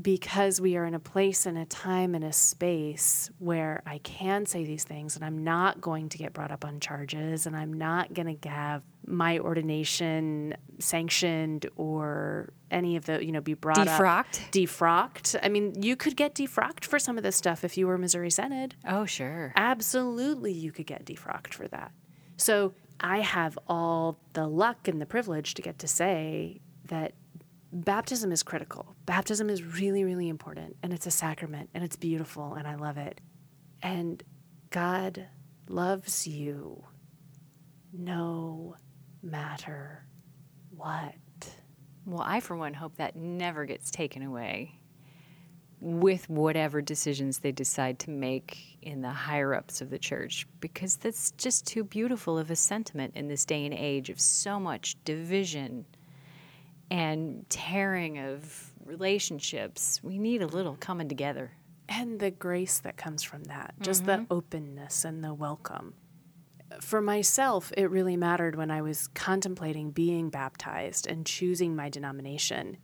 because 0.00 0.60
we 0.60 0.76
are 0.76 0.86
in 0.86 0.94
a 0.94 0.98
place 1.00 1.44
and 1.44 1.58
a 1.58 1.66
time 1.66 2.14
and 2.14 2.24
a 2.24 2.32
space 2.32 3.30
where 3.38 3.82
I 3.84 3.98
can 3.98 4.46
say 4.46 4.64
these 4.64 4.84
things 4.84 5.16
and 5.16 5.24
I'm 5.24 5.44
not 5.44 5.80
going 5.80 6.08
to 6.10 6.18
get 6.18 6.32
brought 6.32 6.50
up 6.50 6.64
on 6.64 6.80
charges 6.80 7.46
and 7.46 7.54
I'm 7.54 7.72
not 7.74 8.14
going 8.14 8.38
to 8.38 8.48
have 8.48 8.82
my 9.06 9.38
ordination 9.38 10.54
sanctioned 10.78 11.66
or 11.76 12.52
any 12.70 12.96
of 12.96 13.04
the, 13.04 13.22
you 13.24 13.32
know, 13.32 13.42
be 13.42 13.54
brought 13.54 13.86
up 13.86 14.00
Defrocked? 14.00 14.50
defrocked. 14.50 15.38
I 15.42 15.48
mean, 15.50 15.82
you 15.82 15.96
could 15.96 16.16
get 16.16 16.34
defrocked 16.34 16.84
for 16.84 16.98
some 16.98 17.18
of 17.18 17.22
this 17.22 17.36
stuff 17.36 17.62
if 17.62 17.76
you 17.76 17.86
were 17.86 17.98
Missouri 17.98 18.30
Synod. 18.30 18.74
Oh, 18.86 19.04
sure. 19.04 19.52
Absolutely, 19.56 20.52
you 20.52 20.72
could 20.72 20.86
get 20.86 21.04
defrocked 21.04 21.52
for 21.52 21.68
that. 21.68 21.92
So 22.38 22.72
I 22.98 23.18
have 23.20 23.58
all 23.68 24.18
the 24.32 24.46
luck 24.46 24.88
and 24.88 25.00
the 25.02 25.06
privilege 25.06 25.52
to 25.54 25.62
get 25.62 25.78
to 25.80 25.88
say 25.88 26.60
that 26.86 27.12
baptism 27.72 28.30
is 28.32 28.42
critical. 28.42 28.94
Baptism 29.06 29.48
is 29.48 29.62
really, 29.62 30.04
really 30.04 30.28
important, 30.28 30.76
and 30.82 30.92
it's 30.92 31.06
a 31.06 31.10
sacrament, 31.10 31.70
and 31.74 31.82
it's 31.82 31.96
beautiful, 31.96 32.54
and 32.54 32.68
I 32.68 32.74
love 32.74 32.98
it. 32.98 33.20
And 33.82 34.22
God 34.70 35.26
loves 35.68 36.26
you 36.26 36.84
no 37.92 38.76
matter 39.22 40.06
what. 40.70 41.14
Well, 42.04 42.22
I, 42.24 42.40
for 42.40 42.56
one, 42.56 42.74
hope 42.74 42.96
that 42.96 43.16
never 43.16 43.64
gets 43.64 43.90
taken 43.90 44.22
away 44.22 44.78
with 45.80 46.28
whatever 46.30 46.80
decisions 46.80 47.38
they 47.38 47.50
decide 47.50 47.98
to 47.98 48.10
make 48.10 48.78
in 48.82 49.00
the 49.02 49.10
higher 49.10 49.52
ups 49.54 49.80
of 49.80 49.90
the 49.90 49.98
church, 49.98 50.46
because 50.60 50.96
that's 50.96 51.32
just 51.32 51.66
too 51.66 51.82
beautiful 51.82 52.38
of 52.38 52.50
a 52.50 52.56
sentiment 52.56 53.12
in 53.16 53.26
this 53.28 53.44
day 53.44 53.64
and 53.64 53.74
age 53.74 54.08
of 54.08 54.20
so 54.20 54.60
much 54.60 54.96
division 55.04 55.84
and 56.92 57.48
tearing 57.48 58.18
of 58.18 58.70
relationships. 58.84 60.00
We 60.02 60.18
need 60.18 60.42
a 60.42 60.46
little 60.46 60.76
coming 60.76 61.08
together. 61.08 61.52
and 61.88 62.20
the 62.20 62.30
grace 62.30 62.78
that 62.80 62.96
comes 62.96 63.22
from 63.22 63.44
that, 63.44 63.74
just 63.80 64.06
the 64.06 64.12
mm-hmm. 64.12 64.32
openness 64.32 65.04
and 65.04 65.22
the 65.22 65.34
welcome. 65.34 65.94
For 66.80 67.02
myself, 67.02 67.72
it 67.76 67.90
really 67.90 68.16
mattered 68.16 68.56
when 68.56 68.70
I 68.70 68.80
was 68.80 69.08
contemplating 69.08 69.90
being 69.90 70.30
baptized 70.30 71.06
and 71.06 71.26
choosing 71.26 71.76
my 71.76 71.90
denomination. 71.90 72.78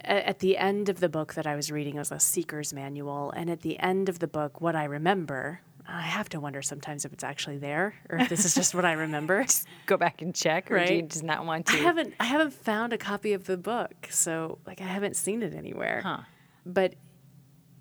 At 0.00 0.38
the 0.38 0.56
end 0.56 0.88
of 0.88 1.00
the 1.00 1.08
book 1.08 1.34
that 1.34 1.46
I 1.46 1.56
was 1.56 1.70
reading 1.70 1.96
it 1.96 1.98
was 1.98 2.12
a 2.12 2.20
seeker's 2.20 2.72
manual, 2.72 3.30
and 3.32 3.50
at 3.50 3.60
the 3.60 3.78
end 3.78 4.08
of 4.08 4.18
the 4.18 4.28
book, 4.28 4.60
what 4.60 4.76
I 4.76 4.84
remember, 4.84 5.60
I 5.86 6.00
have 6.02 6.28
to 6.30 6.40
wonder 6.40 6.62
sometimes 6.62 7.04
if 7.04 7.12
it's 7.12 7.24
actually 7.24 7.58
there 7.58 7.94
or 8.08 8.18
if 8.18 8.28
this 8.30 8.44
is 8.46 8.54
just 8.54 8.74
what 8.74 8.84
I 8.84 8.92
remember. 8.92 9.44
Go 9.86 9.96
back 9.98 10.22
and 10.22 10.34
check, 10.34 10.70
or 10.70 10.84
do 10.84 10.94
you 10.94 11.00
Right. 11.00 11.10
just 11.10 11.22
not 11.24 11.44
want 11.44 11.66
to? 11.66 11.74
I 11.74 11.76
haven't 11.80 12.14
I 12.18 12.24
haven't 12.24 12.52
found 12.54 12.92
a 12.92 12.98
copy 12.98 13.32
of 13.34 13.44
the 13.44 13.56
book, 13.58 14.08
so 14.10 14.58
like 14.66 14.80
I 14.80 14.84
haven't 14.84 15.16
seen 15.16 15.42
it 15.42 15.54
anywhere. 15.54 16.00
Huh. 16.02 16.20
But 16.64 16.94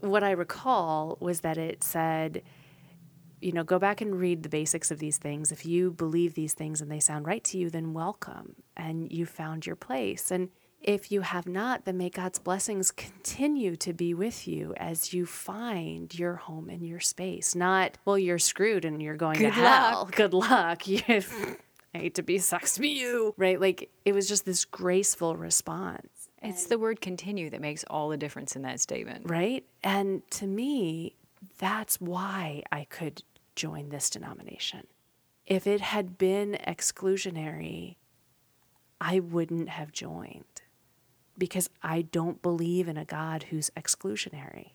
what 0.01 0.23
I 0.23 0.31
recall 0.31 1.17
was 1.21 1.41
that 1.41 1.57
it 1.57 1.81
said, 1.81 2.43
you 3.39 3.53
know, 3.53 3.63
go 3.63 3.79
back 3.79 4.01
and 4.01 4.19
read 4.19 4.43
the 4.43 4.49
basics 4.49 4.91
of 4.91 4.99
these 4.99 5.17
things. 5.17 5.51
If 5.51 5.65
you 5.65 5.91
believe 5.91 6.33
these 6.33 6.53
things 6.53 6.81
and 6.81 6.91
they 6.91 6.99
sound 6.99 7.25
right 7.25 7.43
to 7.45 7.57
you, 7.57 7.69
then 7.69 7.93
welcome 7.93 8.55
and 8.75 9.09
you 9.11 9.25
found 9.25 9.65
your 9.65 9.77
place. 9.77 10.29
And 10.29 10.49
if 10.83 11.11
you 11.11 11.21
have 11.21 11.47
not, 11.47 11.85
then 11.85 11.97
may 11.97 12.09
God's 12.09 12.39
blessings 12.39 12.91
continue 12.91 13.75
to 13.77 13.93
be 13.93 14.13
with 14.13 14.47
you 14.47 14.73
as 14.77 15.13
you 15.13 15.25
find 15.25 16.13
your 16.17 16.35
home 16.35 16.69
and 16.69 16.85
your 16.85 16.99
space. 16.99 17.55
Not, 17.55 17.97
well, 18.05 18.17
you're 18.17 18.39
screwed 18.39 18.85
and 18.85 19.01
you're 19.01 19.15
going 19.15 19.39
Good 19.39 19.53
to 19.53 19.61
hell. 19.61 20.05
Good 20.11 20.33
luck. 20.33 20.83
I 21.95 21.99
hate 21.99 22.15
to 22.15 22.23
be 22.23 22.37
sucks 22.39 22.77
be 22.77 22.89
you. 22.89 23.33
Right? 23.37 23.59
Like 23.59 23.89
it 24.03 24.13
was 24.13 24.27
just 24.27 24.45
this 24.45 24.65
graceful 24.65 25.35
response 25.35 26.29
It's 26.41 26.65
the 26.65 26.79
word 26.79 27.01
continue 27.01 27.49
that 27.51 27.61
makes 27.61 27.83
all 27.89 28.09
the 28.09 28.17
difference 28.17 28.55
in 28.55 28.63
that 28.63 28.79
statement. 28.79 29.29
right? 29.29 29.63
And 29.83 30.29
to 30.31 30.47
me, 30.47 31.15
that's 31.59 32.01
why 32.01 32.63
I 32.71 32.85
could 32.85 33.23
join 33.55 33.89
this 33.89 34.09
denomination. 34.09 34.87
If 35.45 35.67
it 35.67 35.81
had 35.81 36.17
been 36.17 36.57
exclusionary, 36.65 37.97
I 38.99 39.19
wouldn't 39.19 39.69
have 39.69 39.91
joined 39.91 40.52
because 41.37 41.69
I 41.81 42.03
don't 42.03 42.41
believe 42.41 42.87
in 42.87 42.97
a 42.97 43.05
God 43.05 43.43
who's 43.49 43.69
exclusionary. 43.71 44.71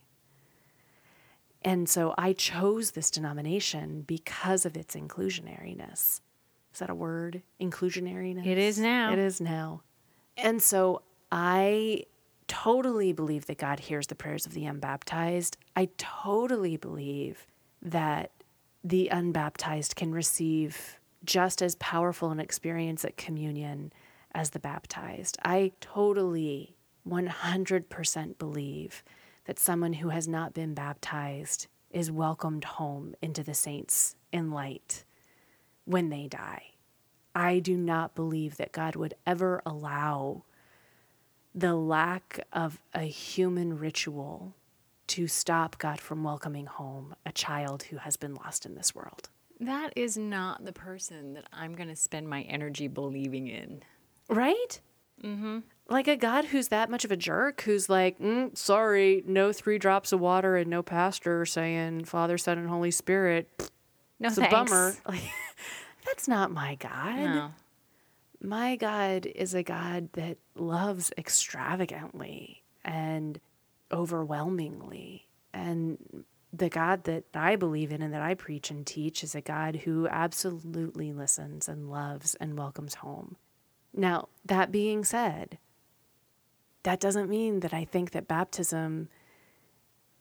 And 1.63 1.89
so 1.89 2.15
I 2.17 2.33
chose 2.33 2.93
this 2.93 3.11
denomination 3.11 4.03
because 4.03 4.65
of 4.65 4.77
its 4.77 4.95
inclusionariness. 4.95 6.21
Is 6.73 6.81
that 6.81 6.91
a 6.91 6.95
word? 6.95 7.43
Inclusionariness? 7.61 8.47
It 8.47 8.59
is 8.59 8.79
now. 8.79 9.13
It 9.13 9.19
is 9.19 9.41
now. 9.41 9.83
And 10.37 10.63
so 10.63 11.03
I 11.33 12.05
totally 12.47 13.13
believe 13.13 13.47
that 13.47 13.59
God 13.59 13.81
hears 13.81 14.07
the 14.07 14.15
prayers 14.15 14.47
of 14.47 14.55
the 14.55 14.65
unbaptized. 14.65 15.57
I 15.77 15.89
totally 15.99 16.77
believe 16.77 17.47
that 17.83 18.31
the 18.85 19.09
unbaptized 19.09 19.97
can 19.97 20.13
receive 20.13 20.99
just 21.25 21.61
as 21.61 21.75
powerful 21.77 22.31
an 22.31 22.41
experience 22.41 23.05
at 23.05 23.17
communion 23.17 23.93
as 24.35 24.51
the 24.51 24.59
baptized. 24.59 25.39
I 25.45 25.73
totally 25.81 26.77
100% 27.09 28.39
believe 28.39 29.03
that 29.47 29.59
someone 29.59 29.95
who 29.95 30.11
has 30.11 30.29
not 30.29 30.55
been 30.55 30.75
baptized 30.75 31.67
is 31.91 32.11
welcomed 32.11 32.65
home 32.65 33.15
into 33.23 33.43
the 33.43 33.55
saints 33.55 34.15
in 34.33 34.51
light 34.51 35.05
when 35.85 36.11
they 36.11 36.27
die. 36.27 36.63
I 37.35 37.61
do 37.61 37.77
not 37.77 38.15
believe 38.15 38.57
that 38.57 38.73
God 38.73 38.97
would 38.97 39.15
ever 39.27 39.63
allow 39.65 40.45
the 41.55 41.75
lack 41.75 42.41
of 42.53 42.81
a 42.95 43.03
human 43.03 43.79
ritual 43.79 44.55
to 45.09 45.27
stop 45.27 45.79
God 45.79 46.01
from 46.01 46.23
welcoming 46.23 46.67
home 46.67 47.15
a 47.25 47.33
child 47.33 47.85
who 47.85 47.97
has 47.97 48.17
been 48.17 48.35
lost 48.35 48.67
in 48.67 48.75
this 48.75 48.95
world. 48.95 49.31
That 49.61 49.93
is 49.97 50.17
not 50.19 50.65
the 50.65 50.73
person 50.73 51.33
that 51.35 51.47
I'm 51.53 51.75
going 51.75 51.89
to 51.89 51.97
spend 51.97 52.29
my 52.29 52.43
energy 52.43 52.87
believing 52.87 53.49
in. 53.49 53.83
Right? 54.29 54.81
Mm-hmm. 55.23 55.61
Like 55.89 56.07
a 56.07 56.17
God 56.17 56.47
who's 56.47 56.69
that 56.69 56.91
much 56.91 57.05
of 57.05 57.13
a 57.13 57.17
jerk, 57.17 57.63
who's 57.63 57.89
like, 57.89 58.19
mm, 58.19 58.57
sorry, 58.57 59.23
no 59.27 59.53
three 59.53 59.79
drops 59.79 60.13
of 60.13 60.21
water 60.21 60.57
and 60.57 60.69
no 60.69 60.83
pastor 60.83 61.47
saying 61.47 62.05
Father, 62.05 62.37
Son, 62.37 62.59
and 62.59 62.69
Holy 62.69 62.91
Spirit. 62.91 63.49
No, 64.21 64.29
It's 64.29 64.39
a 64.39 64.49
bummer. 64.49 64.95
Like, 65.09 65.23
that's 66.05 66.29
not 66.29 66.51
my 66.51 66.75
God. 66.75 67.17
No. 67.17 67.51
my 68.43 68.77
God 68.77 69.27
is 69.27 69.55
a 69.55 69.63
God 69.63 70.11
that 70.13 70.37
loves 70.55 71.11
extravagantly 71.17 72.63
and 72.85 73.41
overwhelmingly. 73.91 75.27
And 75.55 76.25
the 76.53 76.69
God 76.69 77.05
that 77.05 77.25
I 77.35 77.57
believe 77.57 77.93
in 77.93 78.03
and 78.03 78.13
that 78.15 78.23
I 78.23 78.35
preach 78.35 78.71
and 78.71 78.87
teach 78.87 79.23
is 79.23 79.35
a 79.35 79.41
God 79.41 79.77
who 79.77 80.07
absolutely 80.09 81.13
listens 81.13 81.69
and 81.69 81.91
loves 81.91 82.35
and 82.37 82.59
welcomes 82.59 82.97
home. 82.97 83.37
Now, 83.95 84.29
that 84.45 84.71
being 84.71 85.05
said, 85.05 85.59
that 86.83 87.01
doesn't 87.01 87.29
mean 87.29 87.61
that 87.61 87.75
I 87.75 87.85
think 87.85 88.13
that 88.13 88.29
baptism 88.29 89.09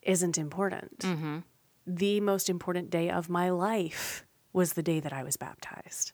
isn't 0.01 0.37
important. 0.37 0.99
Mm-hmm. 0.99 1.39
The 1.85 2.19
most 2.19 2.49
important 2.49 2.89
day 2.89 3.09
of 3.09 3.29
my 3.29 3.49
life 3.49 4.25
was 4.53 4.73
the 4.73 4.83
day 4.83 4.99
that 4.99 5.13
I 5.13 5.23
was 5.23 5.37
baptized. 5.37 6.13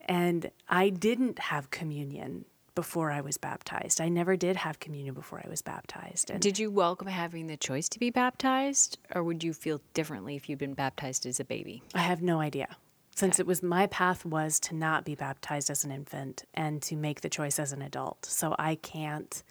And 0.00 0.50
I 0.68 0.88
didn't 0.88 1.38
have 1.38 1.70
communion 1.70 2.44
before 2.74 3.10
I 3.10 3.20
was 3.20 3.38
baptized. 3.38 4.00
I 4.00 4.08
never 4.08 4.36
did 4.36 4.56
have 4.56 4.78
communion 4.78 5.14
before 5.14 5.42
I 5.44 5.48
was 5.48 5.62
baptized. 5.62 6.30
And 6.30 6.40
Did 6.40 6.58
you 6.58 6.70
welcome 6.70 7.08
having 7.08 7.46
the 7.46 7.56
choice 7.56 7.88
to 7.88 7.98
be 7.98 8.10
baptized, 8.10 8.98
or 9.14 9.24
would 9.24 9.42
you 9.42 9.52
feel 9.52 9.80
differently 9.94 10.36
if 10.36 10.48
you'd 10.48 10.58
been 10.58 10.74
baptized 10.74 11.26
as 11.26 11.40
a 11.40 11.44
baby? 11.44 11.82
I 11.94 12.00
have 12.00 12.22
no 12.22 12.38
idea. 12.38 12.76
Since 13.16 13.40
it 13.40 13.46
was 13.46 13.62
my 13.62 13.86
path 13.86 14.24
was 14.26 14.60
to 14.60 14.74
not 14.74 15.04
be 15.06 15.14
baptized 15.14 15.70
as 15.70 15.84
an 15.84 15.90
infant 15.90 16.44
and 16.52 16.82
to 16.82 16.96
make 16.96 17.22
the 17.22 17.30
choice 17.30 17.58
as 17.58 17.72
an 17.72 17.80
adult. 17.80 18.26
So 18.26 18.54
I 18.58 18.74
can't 18.74 19.42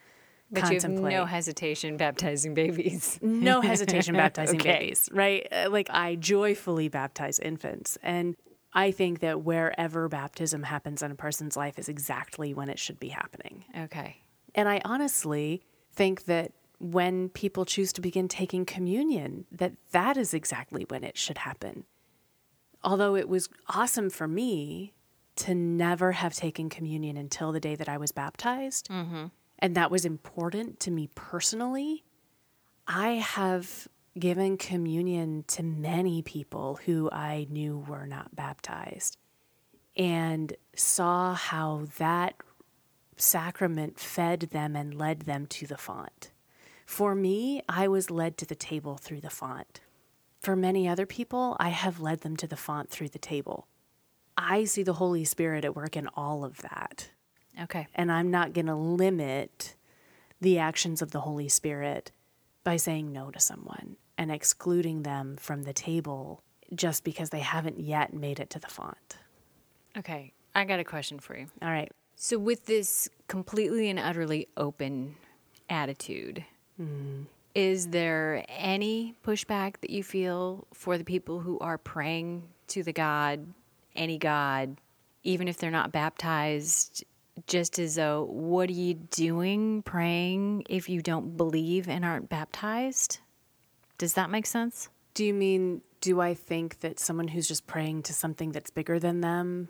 But 0.52 0.60
you 0.70 0.76
have 0.76 0.82
contemplate. 0.84 1.14
no 1.14 1.26
hesitation 1.26 1.98
baptizing 1.98 2.54
babies. 2.54 3.20
no 3.24 3.62
hesitation 3.72 4.14
baptizing 4.16 4.60
Okay. 4.60 4.80
babies, 4.80 5.10
right? 5.12 5.48
Uh, 5.52 5.70
Like 5.72 5.90
I 5.90 6.14
joyfully 6.16 6.90
baptize 6.90 7.40
infants. 7.40 7.98
And 8.04 8.36
I 8.72 8.92
think 8.92 9.20
that 9.22 9.42
wherever 9.44 10.08
baptism 10.10 10.62
happens 10.64 11.02
in 11.02 11.10
a 11.10 11.16
person's 11.16 11.58
life 11.58 11.80
is 11.80 11.90
exactly 11.90 12.54
when 12.54 12.70
it 12.70 12.78
should 12.78 13.00
be 13.00 13.10
happening. 13.10 13.66
Okay. 13.86 14.18
And 14.54 14.70
I 14.70 14.80
honestly 14.86 15.64
think 15.92 16.26
that 16.26 16.52
when 16.80 17.30
people 17.30 17.66
choose 17.66 17.92
to 17.94 18.02
begin 18.02 18.28
taking 18.28 18.64
communion, 18.66 19.46
that 19.52 19.74
that 19.92 20.18
is 20.18 20.34
exactly 20.36 20.86
when 20.90 21.04
it 21.04 21.18
should 21.18 21.40
happen. 21.40 21.86
Although 22.86 23.16
it 23.16 23.28
was 23.28 23.50
awesome 23.68 24.12
for 24.12 24.28
me 24.28 24.94
to 25.38 25.56
never 25.56 26.14
have 26.14 26.34
taken 26.34 26.70
communion 26.70 27.18
until 27.18 27.52
the 27.52 27.60
day 27.60 27.76
that 27.76 27.90
I 27.90 27.98
was 27.98 28.12
baptized, 28.12 28.88
mm-hmm. 28.90 29.26
and 29.60 29.76
that 29.76 29.90
was 29.90 30.06
important 30.06 30.80
to 30.82 30.92
me 30.92 31.10
personally, 31.16 32.04
I 32.88 33.14
have 33.14 33.88
given 34.18 34.58
communion 34.58 35.44
to 35.48 35.64
many 35.64 36.22
people 36.22 36.80
who 36.86 37.10
I 37.12 37.48
knew 37.50 37.80
were 37.80 38.06
not 38.06 38.36
baptized 38.36 39.18
and 39.98 40.56
saw 40.76 41.34
how 41.34 41.88
that 41.98 42.36
sacrament 43.18 44.00
fed 44.00 44.42
them 44.52 44.76
and 44.76 44.94
led 44.94 45.22
them 45.22 45.48
to 45.48 45.68
the 45.68 45.78
font. 45.78 46.32
For 46.86 47.16
me, 47.16 47.64
I 47.68 47.88
was 47.88 48.12
led 48.12 48.38
to 48.38 48.46
the 48.46 48.56
table 48.56 48.98
through 48.98 49.22
the 49.22 49.30
font. 49.30 49.82
For 50.46 50.56
many 50.56 50.88
other 50.88 51.08
people, 51.08 51.58
I 51.60 51.70
have 51.70 52.00
led 52.00 52.22
them 52.22 52.38
to 52.38 52.46
the 52.46 52.56
font 52.56 52.92
through 52.92 53.10
the 53.10 53.18
table. 53.18 53.66
I 54.38 54.66
see 54.66 54.84
the 54.84 54.94
Holy 54.94 55.26
Spirit 55.26 55.66
at 55.66 55.76
work 55.76 55.98
in 55.98 56.08
all 56.14 56.46
of 56.46 56.58
that. 56.58 57.10
Okay. 57.60 57.88
And 57.96 58.12
I'm 58.12 58.30
not 58.30 58.54
going 58.54 58.68
to 58.68 58.76
limit 58.76 59.74
the 60.40 60.60
actions 60.60 61.02
of 61.02 61.10
the 61.10 61.22
Holy 61.22 61.50
Spirit 61.50 62.12
by 62.64 62.76
saying 62.76 63.12
no 63.12 63.32
to 63.32 63.40
someone 63.40 63.96
and 64.20 64.32
excluding 64.32 65.02
them 65.02 65.36
from 65.36 65.64
the 65.64 65.74
table 65.74 66.44
just 66.76 67.04
because 67.04 67.32
they 67.32 67.40
haven't 67.40 67.80
yet 67.80 68.14
made 68.14 68.40
it 68.40 68.52
to 68.52 68.60
the 68.60 68.68
font. 68.68 69.18
Okay. 69.98 70.32
I 70.54 70.66
got 70.66 70.80
a 70.80 70.84
question 70.84 71.18
for 71.18 71.36
you. 71.36 71.48
All 71.64 71.72
right. 71.72 71.92
So, 72.18 72.38
with 72.38 72.68
this 72.68 73.10
completely 73.28 73.90
and 73.90 73.98
utterly 73.98 74.48
open 74.58 75.16
attitude, 75.72 76.46
mm-hmm. 76.80 77.24
Is 77.56 77.88
there 77.88 78.44
any 78.50 79.16
pushback 79.26 79.76
that 79.80 79.90
you 79.90 80.04
feel 80.04 80.68
for 80.74 80.98
the 80.98 81.06
people 81.06 81.40
who 81.40 81.58
are 81.60 81.78
praying 81.78 82.44
to 82.68 82.84
the 82.84 82.92
God, 82.92 83.48
any 83.96 84.18
God, 84.18 84.78
even 85.24 85.48
if 85.48 85.58
they're 85.58 85.72
not 85.72 85.94
baptized? 85.94 87.06
Just 87.48 87.80
as 87.80 87.96
though, 87.96 88.26
what 88.26 88.70
are 88.70 88.74
you 88.74 88.94
doing 88.94 89.82
praying 89.84 90.66
if 90.70 90.90
you 90.90 91.02
don't 91.02 91.38
believe 91.38 91.88
and 91.88 92.04
aren't 92.04 92.30
baptized? 92.30 93.20
Does 93.98 94.14
that 94.14 94.30
make 94.30 94.46
sense? 94.46 94.90
Do 95.14 95.24
you 95.24 95.34
mean, 95.34 95.82
do 96.02 96.20
I 96.20 96.34
think 96.34 96.82
that 96.82 97.00
someone 97.00 97.30
who's 97.30 97.48
just 97.48 97.68
praying 97.68 98.04
to 98.04 98.14
something 98.14 98.52
that's 98.52 98.70
bigger 98.70 99.00
than 99.00 99.22
them 99.22 99.70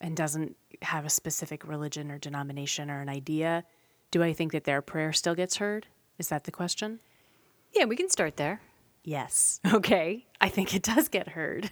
and 0.00 0.14
doesn't 0.14 0.56
have 0.82 1.06
a 1.06 1.10
specific 1.10 1.66
religion 1.66 2.10
or 2.10 2.18
denomination 2.18 2.90
or 2.90 3.00
an 3.00 3.08
idea, 3.08 3.64
do 4.10 4.22
I 4.22 4.34
think 4.34 4.52
that 4.52 4.64
their 4.64 4.82
prayer 4.82 5.12
still 5.12 5.34
gets 5.34 5.56
heard? 5.56 5.86
Is 6.18 6.28
that 6.28 6.44
the 6.44 6.52
question? 6.52 7.00
Yeah, 7.74 7.84
we 7.86 7.96
can 7.96 8.08
start 8.08 8.36
there. 8.36 8.60
Yes. 9.02 9.60
Okay. 9.74 10.26
I 10.40 10.48
think 10.48 10.74
it 10.74 10.82
does 10.82 11.08
get 11.08 11.28
heard. 11.28 11.70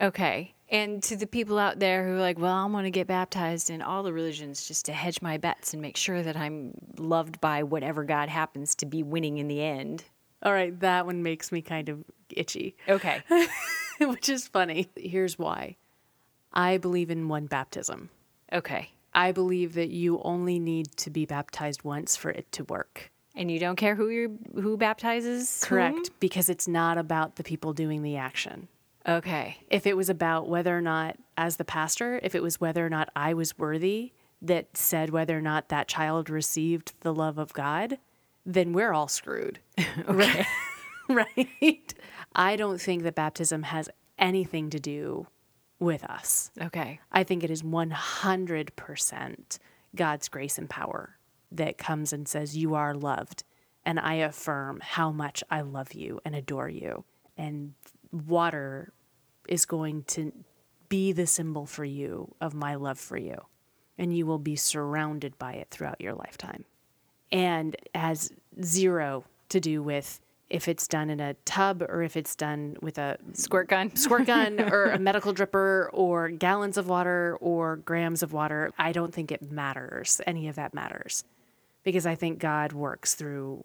Okay. 0.00 0.54
And 0.68 1.02
to 1.04 1.16
the 1.16 1.26
people 1.26 1.58
out 1.58 1.78
there 1.78 2.06
who 2.06 2.14
are 2.16 2.20
like, 2.20 2.38
well, 2.38 2.52
I'm 2.54 2.72
going 2.72 2.84
to 2.84 2.90
get 2.90 3.06
baptized 3.06 3.70
in 3.70 3.80
all 3.82 4.02
the 4.02 4.12
religions 4.12 4.66
just 4.66 4.86
to 4.86 4.92
hedge 4.92 5.22
my 5.22 5.36
bets 5.38 5.72
and 5.72 5.80
make 5.80 5.96
sure 5.96 6.22
that 6.22 6.36
I'm 6.36 6.72
loved 6.98 7.40
by 7.40 7.62
whatever 7.62 8.04
God 8.04 8.28
happens 8.28 8.74
to 8.76 8.86
be 8.86 9.02
winning 9.02 9.38
in 9.38 9.48
the 9.48 9.62
end. 9.62 10.04
All 10.42 10.52
right, 10.52 10.78
that 10.80 11.06
one 11.06 11.22
makes 11.22 11.50
me 11.52 11.62
kind 11.62 11.88
of 11.88 12.04
itchy, 12.30 12.76
Okay. 12.88 13.22
which 14.00 14.28
is 14.28 14.48
funny. 14.48 14.88
Here's 14.96 15.38
why 15.38 15.76
I 16.52 16.76
believe 16.78 17.10
in 17.10 17.28
one 17.28 17.46
baptism. 17.46 18.10
okay. 18.52 18.90
I 19.14 19.32
believe 19.32 19.72
that 19.74 19.88
you 19.88 20.20
only 20.24 20.58
need 20.58 20.94
to 20.98 21.08
be 21.10 21.24
baptized 21.24 21.84
once 21.84 22.16
for 22.16 22.30
it 22.30 22.52
to 22.52 22.64
work. 22.64 23.10
And 23.36 23.50
you 23.50 23.58
don't 23.58 23.76
care 23.76 23.94
who 23.94 24.08
you 24.08 24.38
who 24.54 24.76
baptizes? 24.76 25.62
whom? 25.64 25.68
Correct, 25.68 26.10
because 26.20 26.48
it's 26.48 26.66
not 26.66 26.98
about 26.98 27.36
the 27.36 27.44
people 27.44 27.72
doing 27.72 28.02
the 28.02 28.16
action. 28.16 28.68
Okay. 29.06 29.58
If 29.70 29.86
it 29.86 29.96
was 29.96 30.08
about 30.08 30.48
whether 30.48 30.76
or 30.76 30.80
not, 30.80 31.16
as 31.36 31.56
the 31.56 31.64
pastor, 31.64 32.18
if 32.22 32.34
it 32.34 32.42
was 32.42 32.60
whether 32.60 32.84
or 32.84 32.90
not 32.90 33.10
I 33.14 33.34
was 33.34 33.56
worthy 33.56 34.12
that 34.42 34.76
said 34.76 35.10
whether 35.10 35.38
or 35.38 35.40
not 35.40 35.68
that 35.68 35.86
child 35.86 36.28
received 36.28 36.94
the 37.00 37.14
love 37.14 37.38
of 37.38 37.52
God, 37.52 37.98
then 38.44 38.72
we're 38.72 38.92
all 38.92 39.08
screwed. 39.08 39.60
okay. 40.08 40.46
right? 41.08 41.94
I 42.34 42.56
don't 42.56 42.80
think 42.80 43.04
that 43.04 43.14
baptism 43.14 43.62
has 43.64 43.88
anything 44.18 44.70
to 44.70 44.80
do 44.80 45.26
with 45.78 46.02
us. 46.04 46.50
Okay. 46.60 47.00
I 47.12 47.22
think 47.22 47.44
it 47.44 47.50
is 47.50 47.62
100% 47.62 49.58
God's 49.94 50.28
grace 50.28 50.58
and 50.58 50.68
power 50.68 51.15
that 51.52 51.78
comes 51.78 52.12
and 52.12 52.26
says, 52.28 52.56
You 52.56 52.74
are 52.74 52.94
loved. 52.94 53.44
And 53.84 54.00
I 54.00 54.14
affirm 54.14 54.80
how 54.82 55.12
much 55.12 55.44
I 55.50 55.60
love 55.60 55.92
you 55.92 56.20
and 56.24 56.34
adore 56.34 56.68
you. 56.68 57.04
And 57.36 57.74
water 58.10 58.92
is 59.48 59.64
going 59.64 60.02
to 60.04 60.32
be 60.88 61.12
the 61.12 61.26
symbol 61.26 61.66
for 61.66 61.84
you 61.84 62.34
of 62.40 62.54
my 62.54 62.74
love 62.74 62.98
for 62.98 63.16
you. 63.16 63.36
And 63.98 64.16
you 64.16 64.26
will 64.26 64.38
be 64.38 64.56
surrounded 64.56 65.38
by 65.38 65.54
it 65.54 65.68
throughout 65.70 66.00
your 66.00 66.14
lifetime. 66.14 66.64
And 67.32 67.76
has 67.94 68.32
zero 68.62 69.24
to 69.48 69.60
do 69.60 69.82
with 69.82 70.20
if 70.48 70.68
it's 70.68 70.86
done 70.86 71.10
in 71.10 71.18
a 71.18 71.34
tub 71.44 71.82
or 71.82 72.02
if 72.02 72.16
it's 72.16 72.36
done 72.36 72.76
with 72.80 72.98
a 72.98 73.18
Squirt 73.32 73.68
gun. 73.68 73.94
squirt 73.96 74.26
gun 74.26 74.60
or 74.72 74.84
a 74.84 74.98
medical 74.98 75.34
dripper 75.34 75.88
or 75.92 76.28
gallons 76.28 76.76
of 76.76 76.88
water 76.88 77.36
or 77.40 77.76
grams 77.76 78.22
of 78.22 78.32
water. 78.32 78.72
I 78.78 78.92
don't 78.92 79.12
think 79.12 79.32
it 79.32 79.50
matters. 79.50 80.20
Any 80.26 80.48
of 80.48 80.56
that 80.56 80.72
matters 80.72 81.24
because 81.86 82.04
I 82.04 82.16
think 82.16 82.40
God 82.40 82.72
works 82.72 83.14
through, 83.14 83.64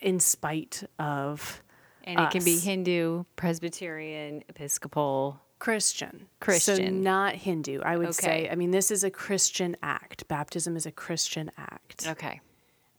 in 0.00 0.18
spite 0.18 0.82
of 0.98 1.62
And 2.02 2.18
it 2.18 2.30
can 2.30 2.42
be. 2.42 2.58
Hindu, 2.58 3.24
Presbyterian, 3.36 4.42
Episcopal. 4.48 5.38
Christian. 5.58 6.26
Christian. 6.40 6.76
So 6.76 6.88
not 6.90 7.34
Hindu. 7.34 7.80
I 7.82 7.96
would 7.96 8.14
say, 8.14 8.48
I 8.50 8.54
mean, 8.56 8.70
this 8.70 8.90
is 8.90 9.04
a 9.04 9.10
Christian 9.10 9.76
act. 9.82 10.26
Baptism 10.28 10.76
is 10.76 10.86
a 10.86 10.92
Christian 10.92 11.50
act. 11.58 12.06
Okay. 12.08 12.40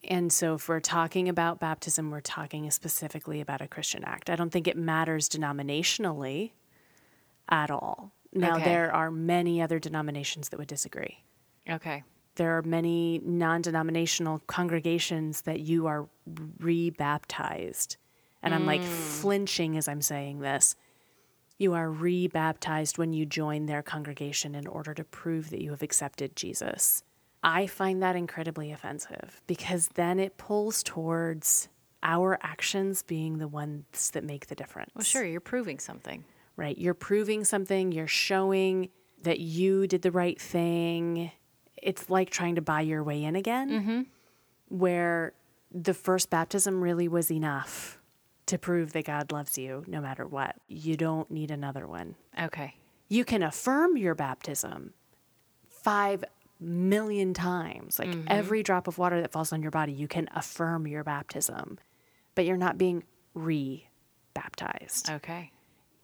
And 0.03 0.31
so, 0.31 0.53
if 0.53 0.69
we're 0.69 0.79
talking 0.79 1.27
about 1.27 1.59
baptism, 1.59 2.11
we're 2.11 2.21
talking 2.21 2.69
specifically 2.71 3.41
about 3.41 3.61
a 3.61 3.67
Christian 3.67 4.03
act. 4.03 4.29
I 4.29 4.35
don't 4.35 4.51
think 4.51 4.67
it 4.67 4.77
matters 4.77 5.27
denominationally 5.27 6.51
at 7.49 7.71
all. 7.71 8.11
Now, 8.33 8.55
Okay. 8.55 8.65
there 8.65 8.93
are 8.93 9.09
many 9.09 9.61
other 9.61 9.79
denominations 9.79 10.49
that 10.49 10.59
would 10.59 10.67
disagree. 10.67 11.23
Okay. 11.69 12.03
There 12.37 12.57
are 12.57 12.61
many 12.61 13.19
non 13.23 13.61
denominational 13.61 14.39
congregations 14.47 15.41
that 15.41 15.59
you 15.59 15.87
are 15.87 16.07
rebaptized. 16.59 17.97
And 18.41 18.53
I'm 18.53 18.65
like 18.65 18.81
hmm. 18.81 18.87
flinching 18.87 19.77
as 19.77 19.87
I'm 19.87 20.01
saying 20.01 20.39
this. 20.39 20.75
You 21.57 21.73
are 21.73 21.91
rebaptized 21.91 22.97
when 22.97 23.13
you 23.13 23.25
join 23.25 23.65
their 23.65 23.81
congregation 23.81 24.55
in 24.55 24.67
order 24.67 24.93
to 24.93 25.03
prove 25.03 25.49
that 25.49 25.61
you 25.61 25.71
have 25.71 25.81
accepted 25.81 26.35
Jesus. 26.35 27.03
I 27.43 27.65
find 27.67 28.01
that 28.03 28.15
incredibly 28.15 28.71
offensive 28.71 29.41
because 29.47 29.89
then 29.95 30.19
it 30.19 30.37
pulls 30.37 30.83
towards 30.83 31.67
our 32.03 32.37
actions 32.41 33.03
being 33.03 33.39
the 33.39 33.47
ones 33.47 34.11
that 34.11 34.23
make 34.23 34.47
the 34.47 34.55
difference 34.55 34.91
Well, 34.95 35.03
sure, 35.03 35.25
you're 35.25 35.41
proving 35.41 35.79
something. 35.79 36.23
right? 36.55 36.77
You're 36.77 36.93
proving 36.93 37.43
something, 37.43 37.91
you're 37.91 38.07
showing 38.07 38.89
that 39.23 39.39
you 39.39 39.87
did 39.87 40.03
the 40.03 40.11
right 40.11 40.39
thing. 40.39 41.31
It's 41.81 42.09
like 42.09 42.29
trying 42.29 42.55
to 42.55 42.61
buy 42.61 42.81
your 42.81 43.03
way 43.03 43.23
in 43.23 43.35
again, 43.35 43.69
mm-hmm. 43.69 44.01
where 44.69 45.33
the 45.71 45.93
first 45.93 46.29
baptism 46.29 46.81
really 46.81 47.07
was 47.07 47.31
enough 47.31 47.99
to 48.47 48.57
prove 48.57 48.93
that 48.93 49.05
God 49.05 49.31
loves 49.31 49.57
you 49.57 49.83
no 49.87 50.01
matter 50.01 50.25
what. 50.25 50.55
You 50.67 50.95
don't 50.95 51.29
need 51.29 51.51
another 51.51 51.85
one. 51.87 52.15
Okay. 52.41 52.75
You 53.09 53.25
can 53.25 53.43
affirm 53.43 53.97
your 53.97 54.15
baptism 54.15 54.93
five 55.67 56.23
million 56.59 57.33
times. 57.33 57.99
Like 57.99 58.09
mm-hmm. 58.09 58.27
every 58.27 58.63
drop 58.63 58.87
of 58.87 58.97
water 58.97 59.21
that 59.21 59.31
falls 59.31 59.53
on 59.53 59.61
your 59.61 59.71
body, 59.71 59.91
you 59.91 60.07
can 60.07 60.27
affirm 60.33 60.87
your 60.87 61.03
baptism, 61.03 61.77
but 62.35 62.45
you're 62.45 62.57
not 62.57 62.77
being 62.77 63.03
re 63.33 63.87
baptized. 64.33 65.09
Okay. 65.09 65.51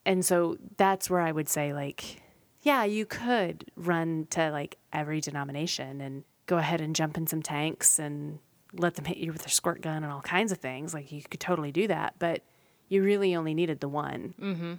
And 0.06 0.24
so 0.24 0.58
that's 0.76 1.08
where 1.08 1.20
I 1.20 1.32
would 1.32 1.48
say, 1.48 1.72
like, 1.72 2.20
yeah, 2.64 2.84
you 2.84 3.04
could 3.04 3.70
run 3.76 4.26
to 4.30 4.50
like 4.50 4.78
every 4.92 5.20
denomination 5.20 6.00
and 6.00 6.24
go 6.46 6.56
ahead 6.56 6.80
and 6.80 6.96
jump 6.96 7.16
in 7.16 7.26
some 7.26 7.42
tanks 7.42 7.98
and 7.98 8.38
let 8.72 8.94
them 8.94 9.04
hit 9.04 9.18
you 9.18 9.32
with 9.32 9.42
their 9.42 9.50
squirt 9.50 9.82
gun 9.82 10.02
and 10.02 10.12
all 10.12 10.22
kinds 10.22 10.50
of 10.50 10.58
things. 10.58 10.94
Like, 10.94 11.12
you 11.12 11.22
could 11.22 11.40
totally 11.40 11.70
do 11.70 11.86
that, 11.88 12.14
but 12.18 12.42
you 12.88 13.02
really 13.02 13.36
only 13.36 13.54
needed 13.54 13.80
the 13.80 13.88
one. 13.88 14.34
Mm-hmm. 14.40 14.74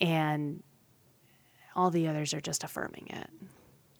And 0.00 0.62
all 1.74 1.90
the 1.90 2.06
others 2.06 2.34
are 2.34 2.40
just 2.40 2.62
affirming 2.62 3.08
it. 3.08 3.30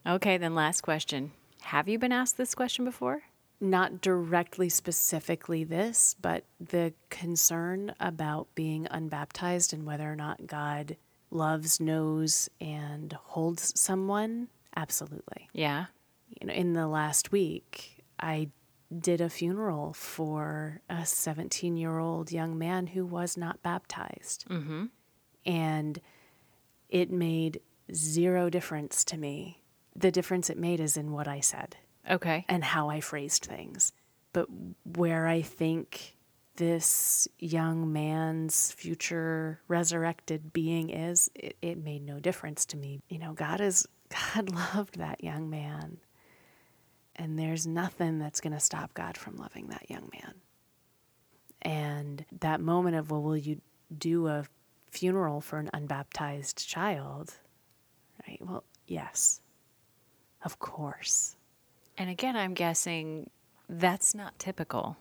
Okay, 0.07 0.37
then 0.37 0.55
last 0.55 0.83
question. 0.83 1.33
Have 1.63 1.89
you 1.89 1.99
been 1.99 2.13
asked 2.13 2.37
this 2.37 2.55
question 2.55 2.85
before? 2.85 3.23
not 3.61 4.01
directly 4.01 4.69
specifically 4.69 5.65
this, 5.65 6.15
but 6.21 6.45
the 6.61 6.93
concern 7.09 7.95
about 7.99 8.49
being 8.55 8.87
unbaptized 8.91 9.73
and 9.73 9.87
whether 9.87 10.11
or 10.11 10.17
not 10.17 10.47
God 10.47 10.97
loves, 11.37 11.81
knows, 11.81 12.49
and 12.61 13.13
holds 13.13 13.79
someone, 13.79 14.49
absolutely. 14.75 15.49
Yeah. 15.53 15.87
You 16.41 16.47
know, 16.49 16.53
in 16.55 16.73
the 16.73 16.89
last 16.89 17.31
week, 17.33 18.05
I 18.19 18.49
did 18.99 19.21
a 19.21 19.29
funeral 19.29 19.93
for 19.93 20.81
a 20.89 21.05
17 21.05 21.77
year 21.77 21.99
old 21.99 22.31
young 22.33 22.57
man 22.59 22.87
who 22.89 23.05
was 23.05 23.37
not 23.37 23.63
baptized. 23.63 24.45
Mm-hmm. 24.49 24.87
And 25.45 26.01
it 26.89 27.11
made 27.11 27.61
zero 27.93 28.49
difference 28.51 29.05
to 29.05 29.17
me. 29.17 29.63
The 29.95 30.11
difference 30.11 30.51
it 30.51 30.59
made 30.59 30.81
is 30.81 30.97
in 30.97 31.13
what 31.13 31.29
I 31.29 31.41
said 31.41 31.77
Okay. 32.11 32.45
and 32.49 32.63
how 32.65 32.89
I 32.91 33.01
phrased 33.01 33.45
things. 33.45 33.93
But 34.33 34.47
where 34.85 35.27
I 35.27 35.43
think 35.43 36.16
this 36.57 37.29
young 37.39 37.93
man's 37.93 38.73
future 38.73 39.61
resurrected 39.69 40.53
being 40.53 40.91
is, 40.91 41.31
it, 41.35 41.57
it 41.63 41.79
made 41.79 42.05
no 42.05 42.19
difference 42.21 42.65
to 42.67 42.77
me. 42.77 43.01
You 43.09 43.19
know, 43.19 43.33
God 43.33 43.61
is 43.61 43.87
God 44.35 44.51
loved 44.51 44.99
that 44.99 45.23
young 45.23 45.51
man. 45.51 45.99
And 47.17 47.39
there's 47.39 47.67
nothing 47.67 48.19
that's 48.19 48.41
going 48.41 48.53
to 48.53 48.61
stop 48.61 48.93
God 48.95 49.17
from 49.17 49.37
loving 49.37 49.69
that 49.69 49.89
young 49.89 50.11
man. 50.13 50.35
And 51.63 52.25
that 52.41 52.61
moment 52.61 52.97
of, 52.97 53.11
well, 53.11 53.23
will 53.23 53.37
you 53.37 53.61
do 53.97 54.27
a 54.27 54.45
funeral 54.91 55.41
for 55.41 55.59
an 55.59 55.71
unbaptized 55.73 56.69
child? 56.69 57.35
Right? 58.29 58.39
Well, 58.41 58.65
yes, 58.87 59.41
of 60.45 60.59
course. 60.59 61.37
And 61.97 62.11
again, 62.11 62.37
I'm 62.37 62.53
guessing 62.53 63.31
that's 63.69 64.15
not 64.15 64.39
typical. 64.39 64.99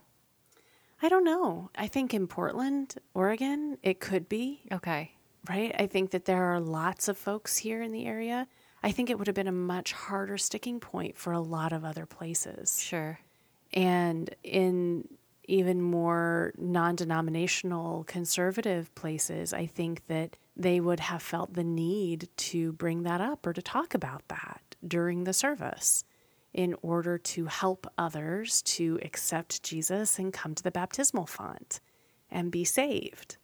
I 1.02 1.10
don't 1.10 1.24
know. 1.24 1.70
I 1.76 1.88
think 1.88 2.14
in 2.14 2.28
Portland, 2.28 2.96
Oregon, 3.14 3.78
it 3.84 4.00
could 4.00 4.30
be, 4.30 4.62
Okay. 4.72 5.12
right? 5.50 5.76
I 5.78 5.88
think 5.88 6.12
that 6.12 6.26
there 6.26 6.46
are 6.46 6.60
lots 6.60 7.08
of 7.08 7.18
folks 7.18 7.58
here 7.58 7.82
in 7.82 7.92
the 7.92 8.06
area. 8.06 8.48
I 8.82 8.92
think 8.92 9.10
it 9.10 9.18
would 9.18 9.28
have 9.28 9.36
been 9.36 9.48
a 9.48 9.52
much 9.52 9.92
harder 9.94 10.38
sticking 10.38 10.80
point 10.80 11.18
for 11.18 11.34
a 11.34 11.40
lot 11.40 11.74
of 11.74 11.84
other 11.84 12.06
places. 12.06 12.82
Sure. 12.82 13.20
And 13.74 14.34
in 14.44 15.08
even 15.48 15.82
more 15.82 16.54
non 16.58 16.96
denominational 16.96 18.04
conservative 18.06 18.94
places, 18.96 19.54
I 19.54 19.66
think 19.66 20.08
that 20.08 20.38
they 20.56 20.80
would 20.80 21.02
have 21.02 21.22
felt 21.22 21.54
the 21.54 21.64
need 21.64 22.30
to 22.38 22.72
bring 22.74 23.04
that 23.04 23.22
up 23.22 23.46
or 23.46 23.54
to 23.54 23.62
talk 23.62 23.94
about 23.94 24.24
that 24.30 24.62
during 24.88 25.24
the 25.26 25.34
service 25.34 26.04
in 26.56 26.74
order 26.82 27.18
to 27.18 27.46
help 27.46 27.86
others 27.98 28.62
to 28.62 28.98
accept 29.04 29.62
Jesus 29.62 30.18
and 30.18 30.32
come 30.32 30.56
to 30.56 30.64
the 30.64 30.72
baptismal 30.72 31.26
font 31.26 31.82
and 32.32 32.50
be 32.50 32.64
saved. 32.64 33.36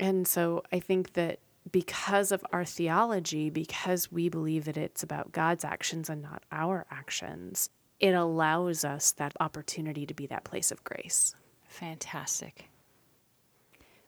And 0.00 0.26
so 0.26 0.64
I 0.72 0.80
think 0.80 1.12
that 1.12 1.38
because 1.70 2.32
of 2.32 2.44
our 2.52 2.64
theology, 2.64 3.48
because 3.48 4.10
we 4.10 4.28
believe 4.28 4.64
that 4.64 4.76
it's 4.76 5.04
about 5.04 5.30
God's 5.30 5.64
actions 5.64 6.10
and 6.10 6.20
not 6.20 6.42
our 6.50 6.84
actions, 6.90 7.70
it 8.00 8.10
allows 8.10 8.84
us 8.84 9.12
that 9.12 9.32
opportunity 9.38 10.04
to 10.04 10.12
be 10.12 10.26
that 10.26 10.42
place 10.42 10.72
of 10.72 10.82
grace. 10.82 11.36
Fantastic. 11.68 12.68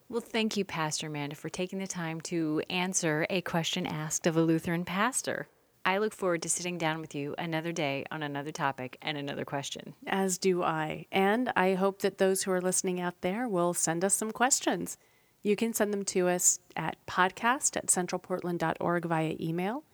Well, 0.09 0.21
thank 0.21 0.57
you, 0.57 0.65
Pastor 0.65 1.07
Amanda, 1.07 1.37
for 1.37 1.49
taking 1.49 1.79
the 1.79 1.87
time 1.87 2.21
to 2.23 2.61
answer 2.69 3.27
a 3.31 3.41
question 3.43 3.87
asked 3.87 4.27
of 4.27 4.37
a 4.37 4.43
Lutheran 4.43 4.85
pastor. 4.85 5.47
I 5.87 5.99
look 5.99 6.15
forward 6.15 6.43
to 6.43 6.49
sitting 6.49 6.79
down 6.79 7.01
with 7.01 7.15
you 7.15 7.35
another 7.37 7.71
day 7.71 8.07
on 8.11 8.23
another 8.23 8.53
topic 8.53 8.97
and 9.03 9.19
another 9.19 9.45
question. 9.45 9.95
As 10.07 10.39
do 10.39 10.63
I. 10.63 11.07
And 11.13 11.53
I 11.57 11.75
hope 11.75 12.01
that 12.01 12.19
those 12.19 12.43
who 12.43 12.53
are 12.53 12.61
listening 12.61 13.01
out 13.01 13.21
there 13.21 13.47
will 13.47 13.75
send 13.75 14.03
us 14.05 14.15
some 14.15 14.33
questions. 14.33 14.97
You 15.43 15.57
can 15.57 15.75
send 15.75 15.93
them 15.93 16.05
to 16.07 16.29
us 16.29 16.59
at 16.75 16.97
podcast 17.07 17.77
at 17.77 17.89
centralportland.org 17.89 19.05
via 19.05 19.37
email, 19.39 19.85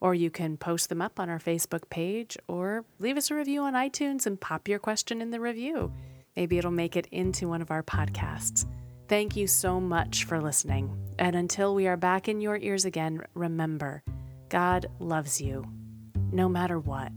or 0.00 0.14
you 0.14 0.30
can 0.30 0.56
post 0.56 0.88
them 0.88 1.02
up 1.02 1.18
on 1.18 1.28
our 1.28 1.40
Facebook 1.40 1.90
page, 1.90 2.38
or 2.46 2.84
leave 3.00 3.16
us 3.16 3.30
a 3.30 3.34
review 3.34 3.62
on 3.62 3.74
iTunes 3.74 4.26
and 4.26 4.40
pop 4.40 4.68
your 4.68 4.78
question 4.78 5.20
in 5.20 5.30
the 5.30 5.40
review. 5.40 5.92
Maybe 6.36 6.58
it'll 6.58 6.70
make 6.70 6.94
it 6.94 7.08
into 7.10 7.48
one 7.48 7.60
of 7.60 7.72
our 7.72 7.82
podcasts. 7.82 8.66
Thank 9.08 9.34
you 9.34 9.48
so 9.48 9.80
much 9.80 10.24
for 10.24 10.40
listening. 10.40 10.96
And 11.18 11.34
until 11.34 11.74
we 11.74 11.88
are 11.88 11.96
back 11.96 12.28
in 12.28 12.40
your 12.40 12.56
ears 12.56 12.84
again, 12.84 13.24
remember 13.34 14.04
God 14.50 14.86
loves 14.98 15.40
you 15.40 15.64
no 16.32 16.48
matter 16.48 16.80
what. 16.80 17.12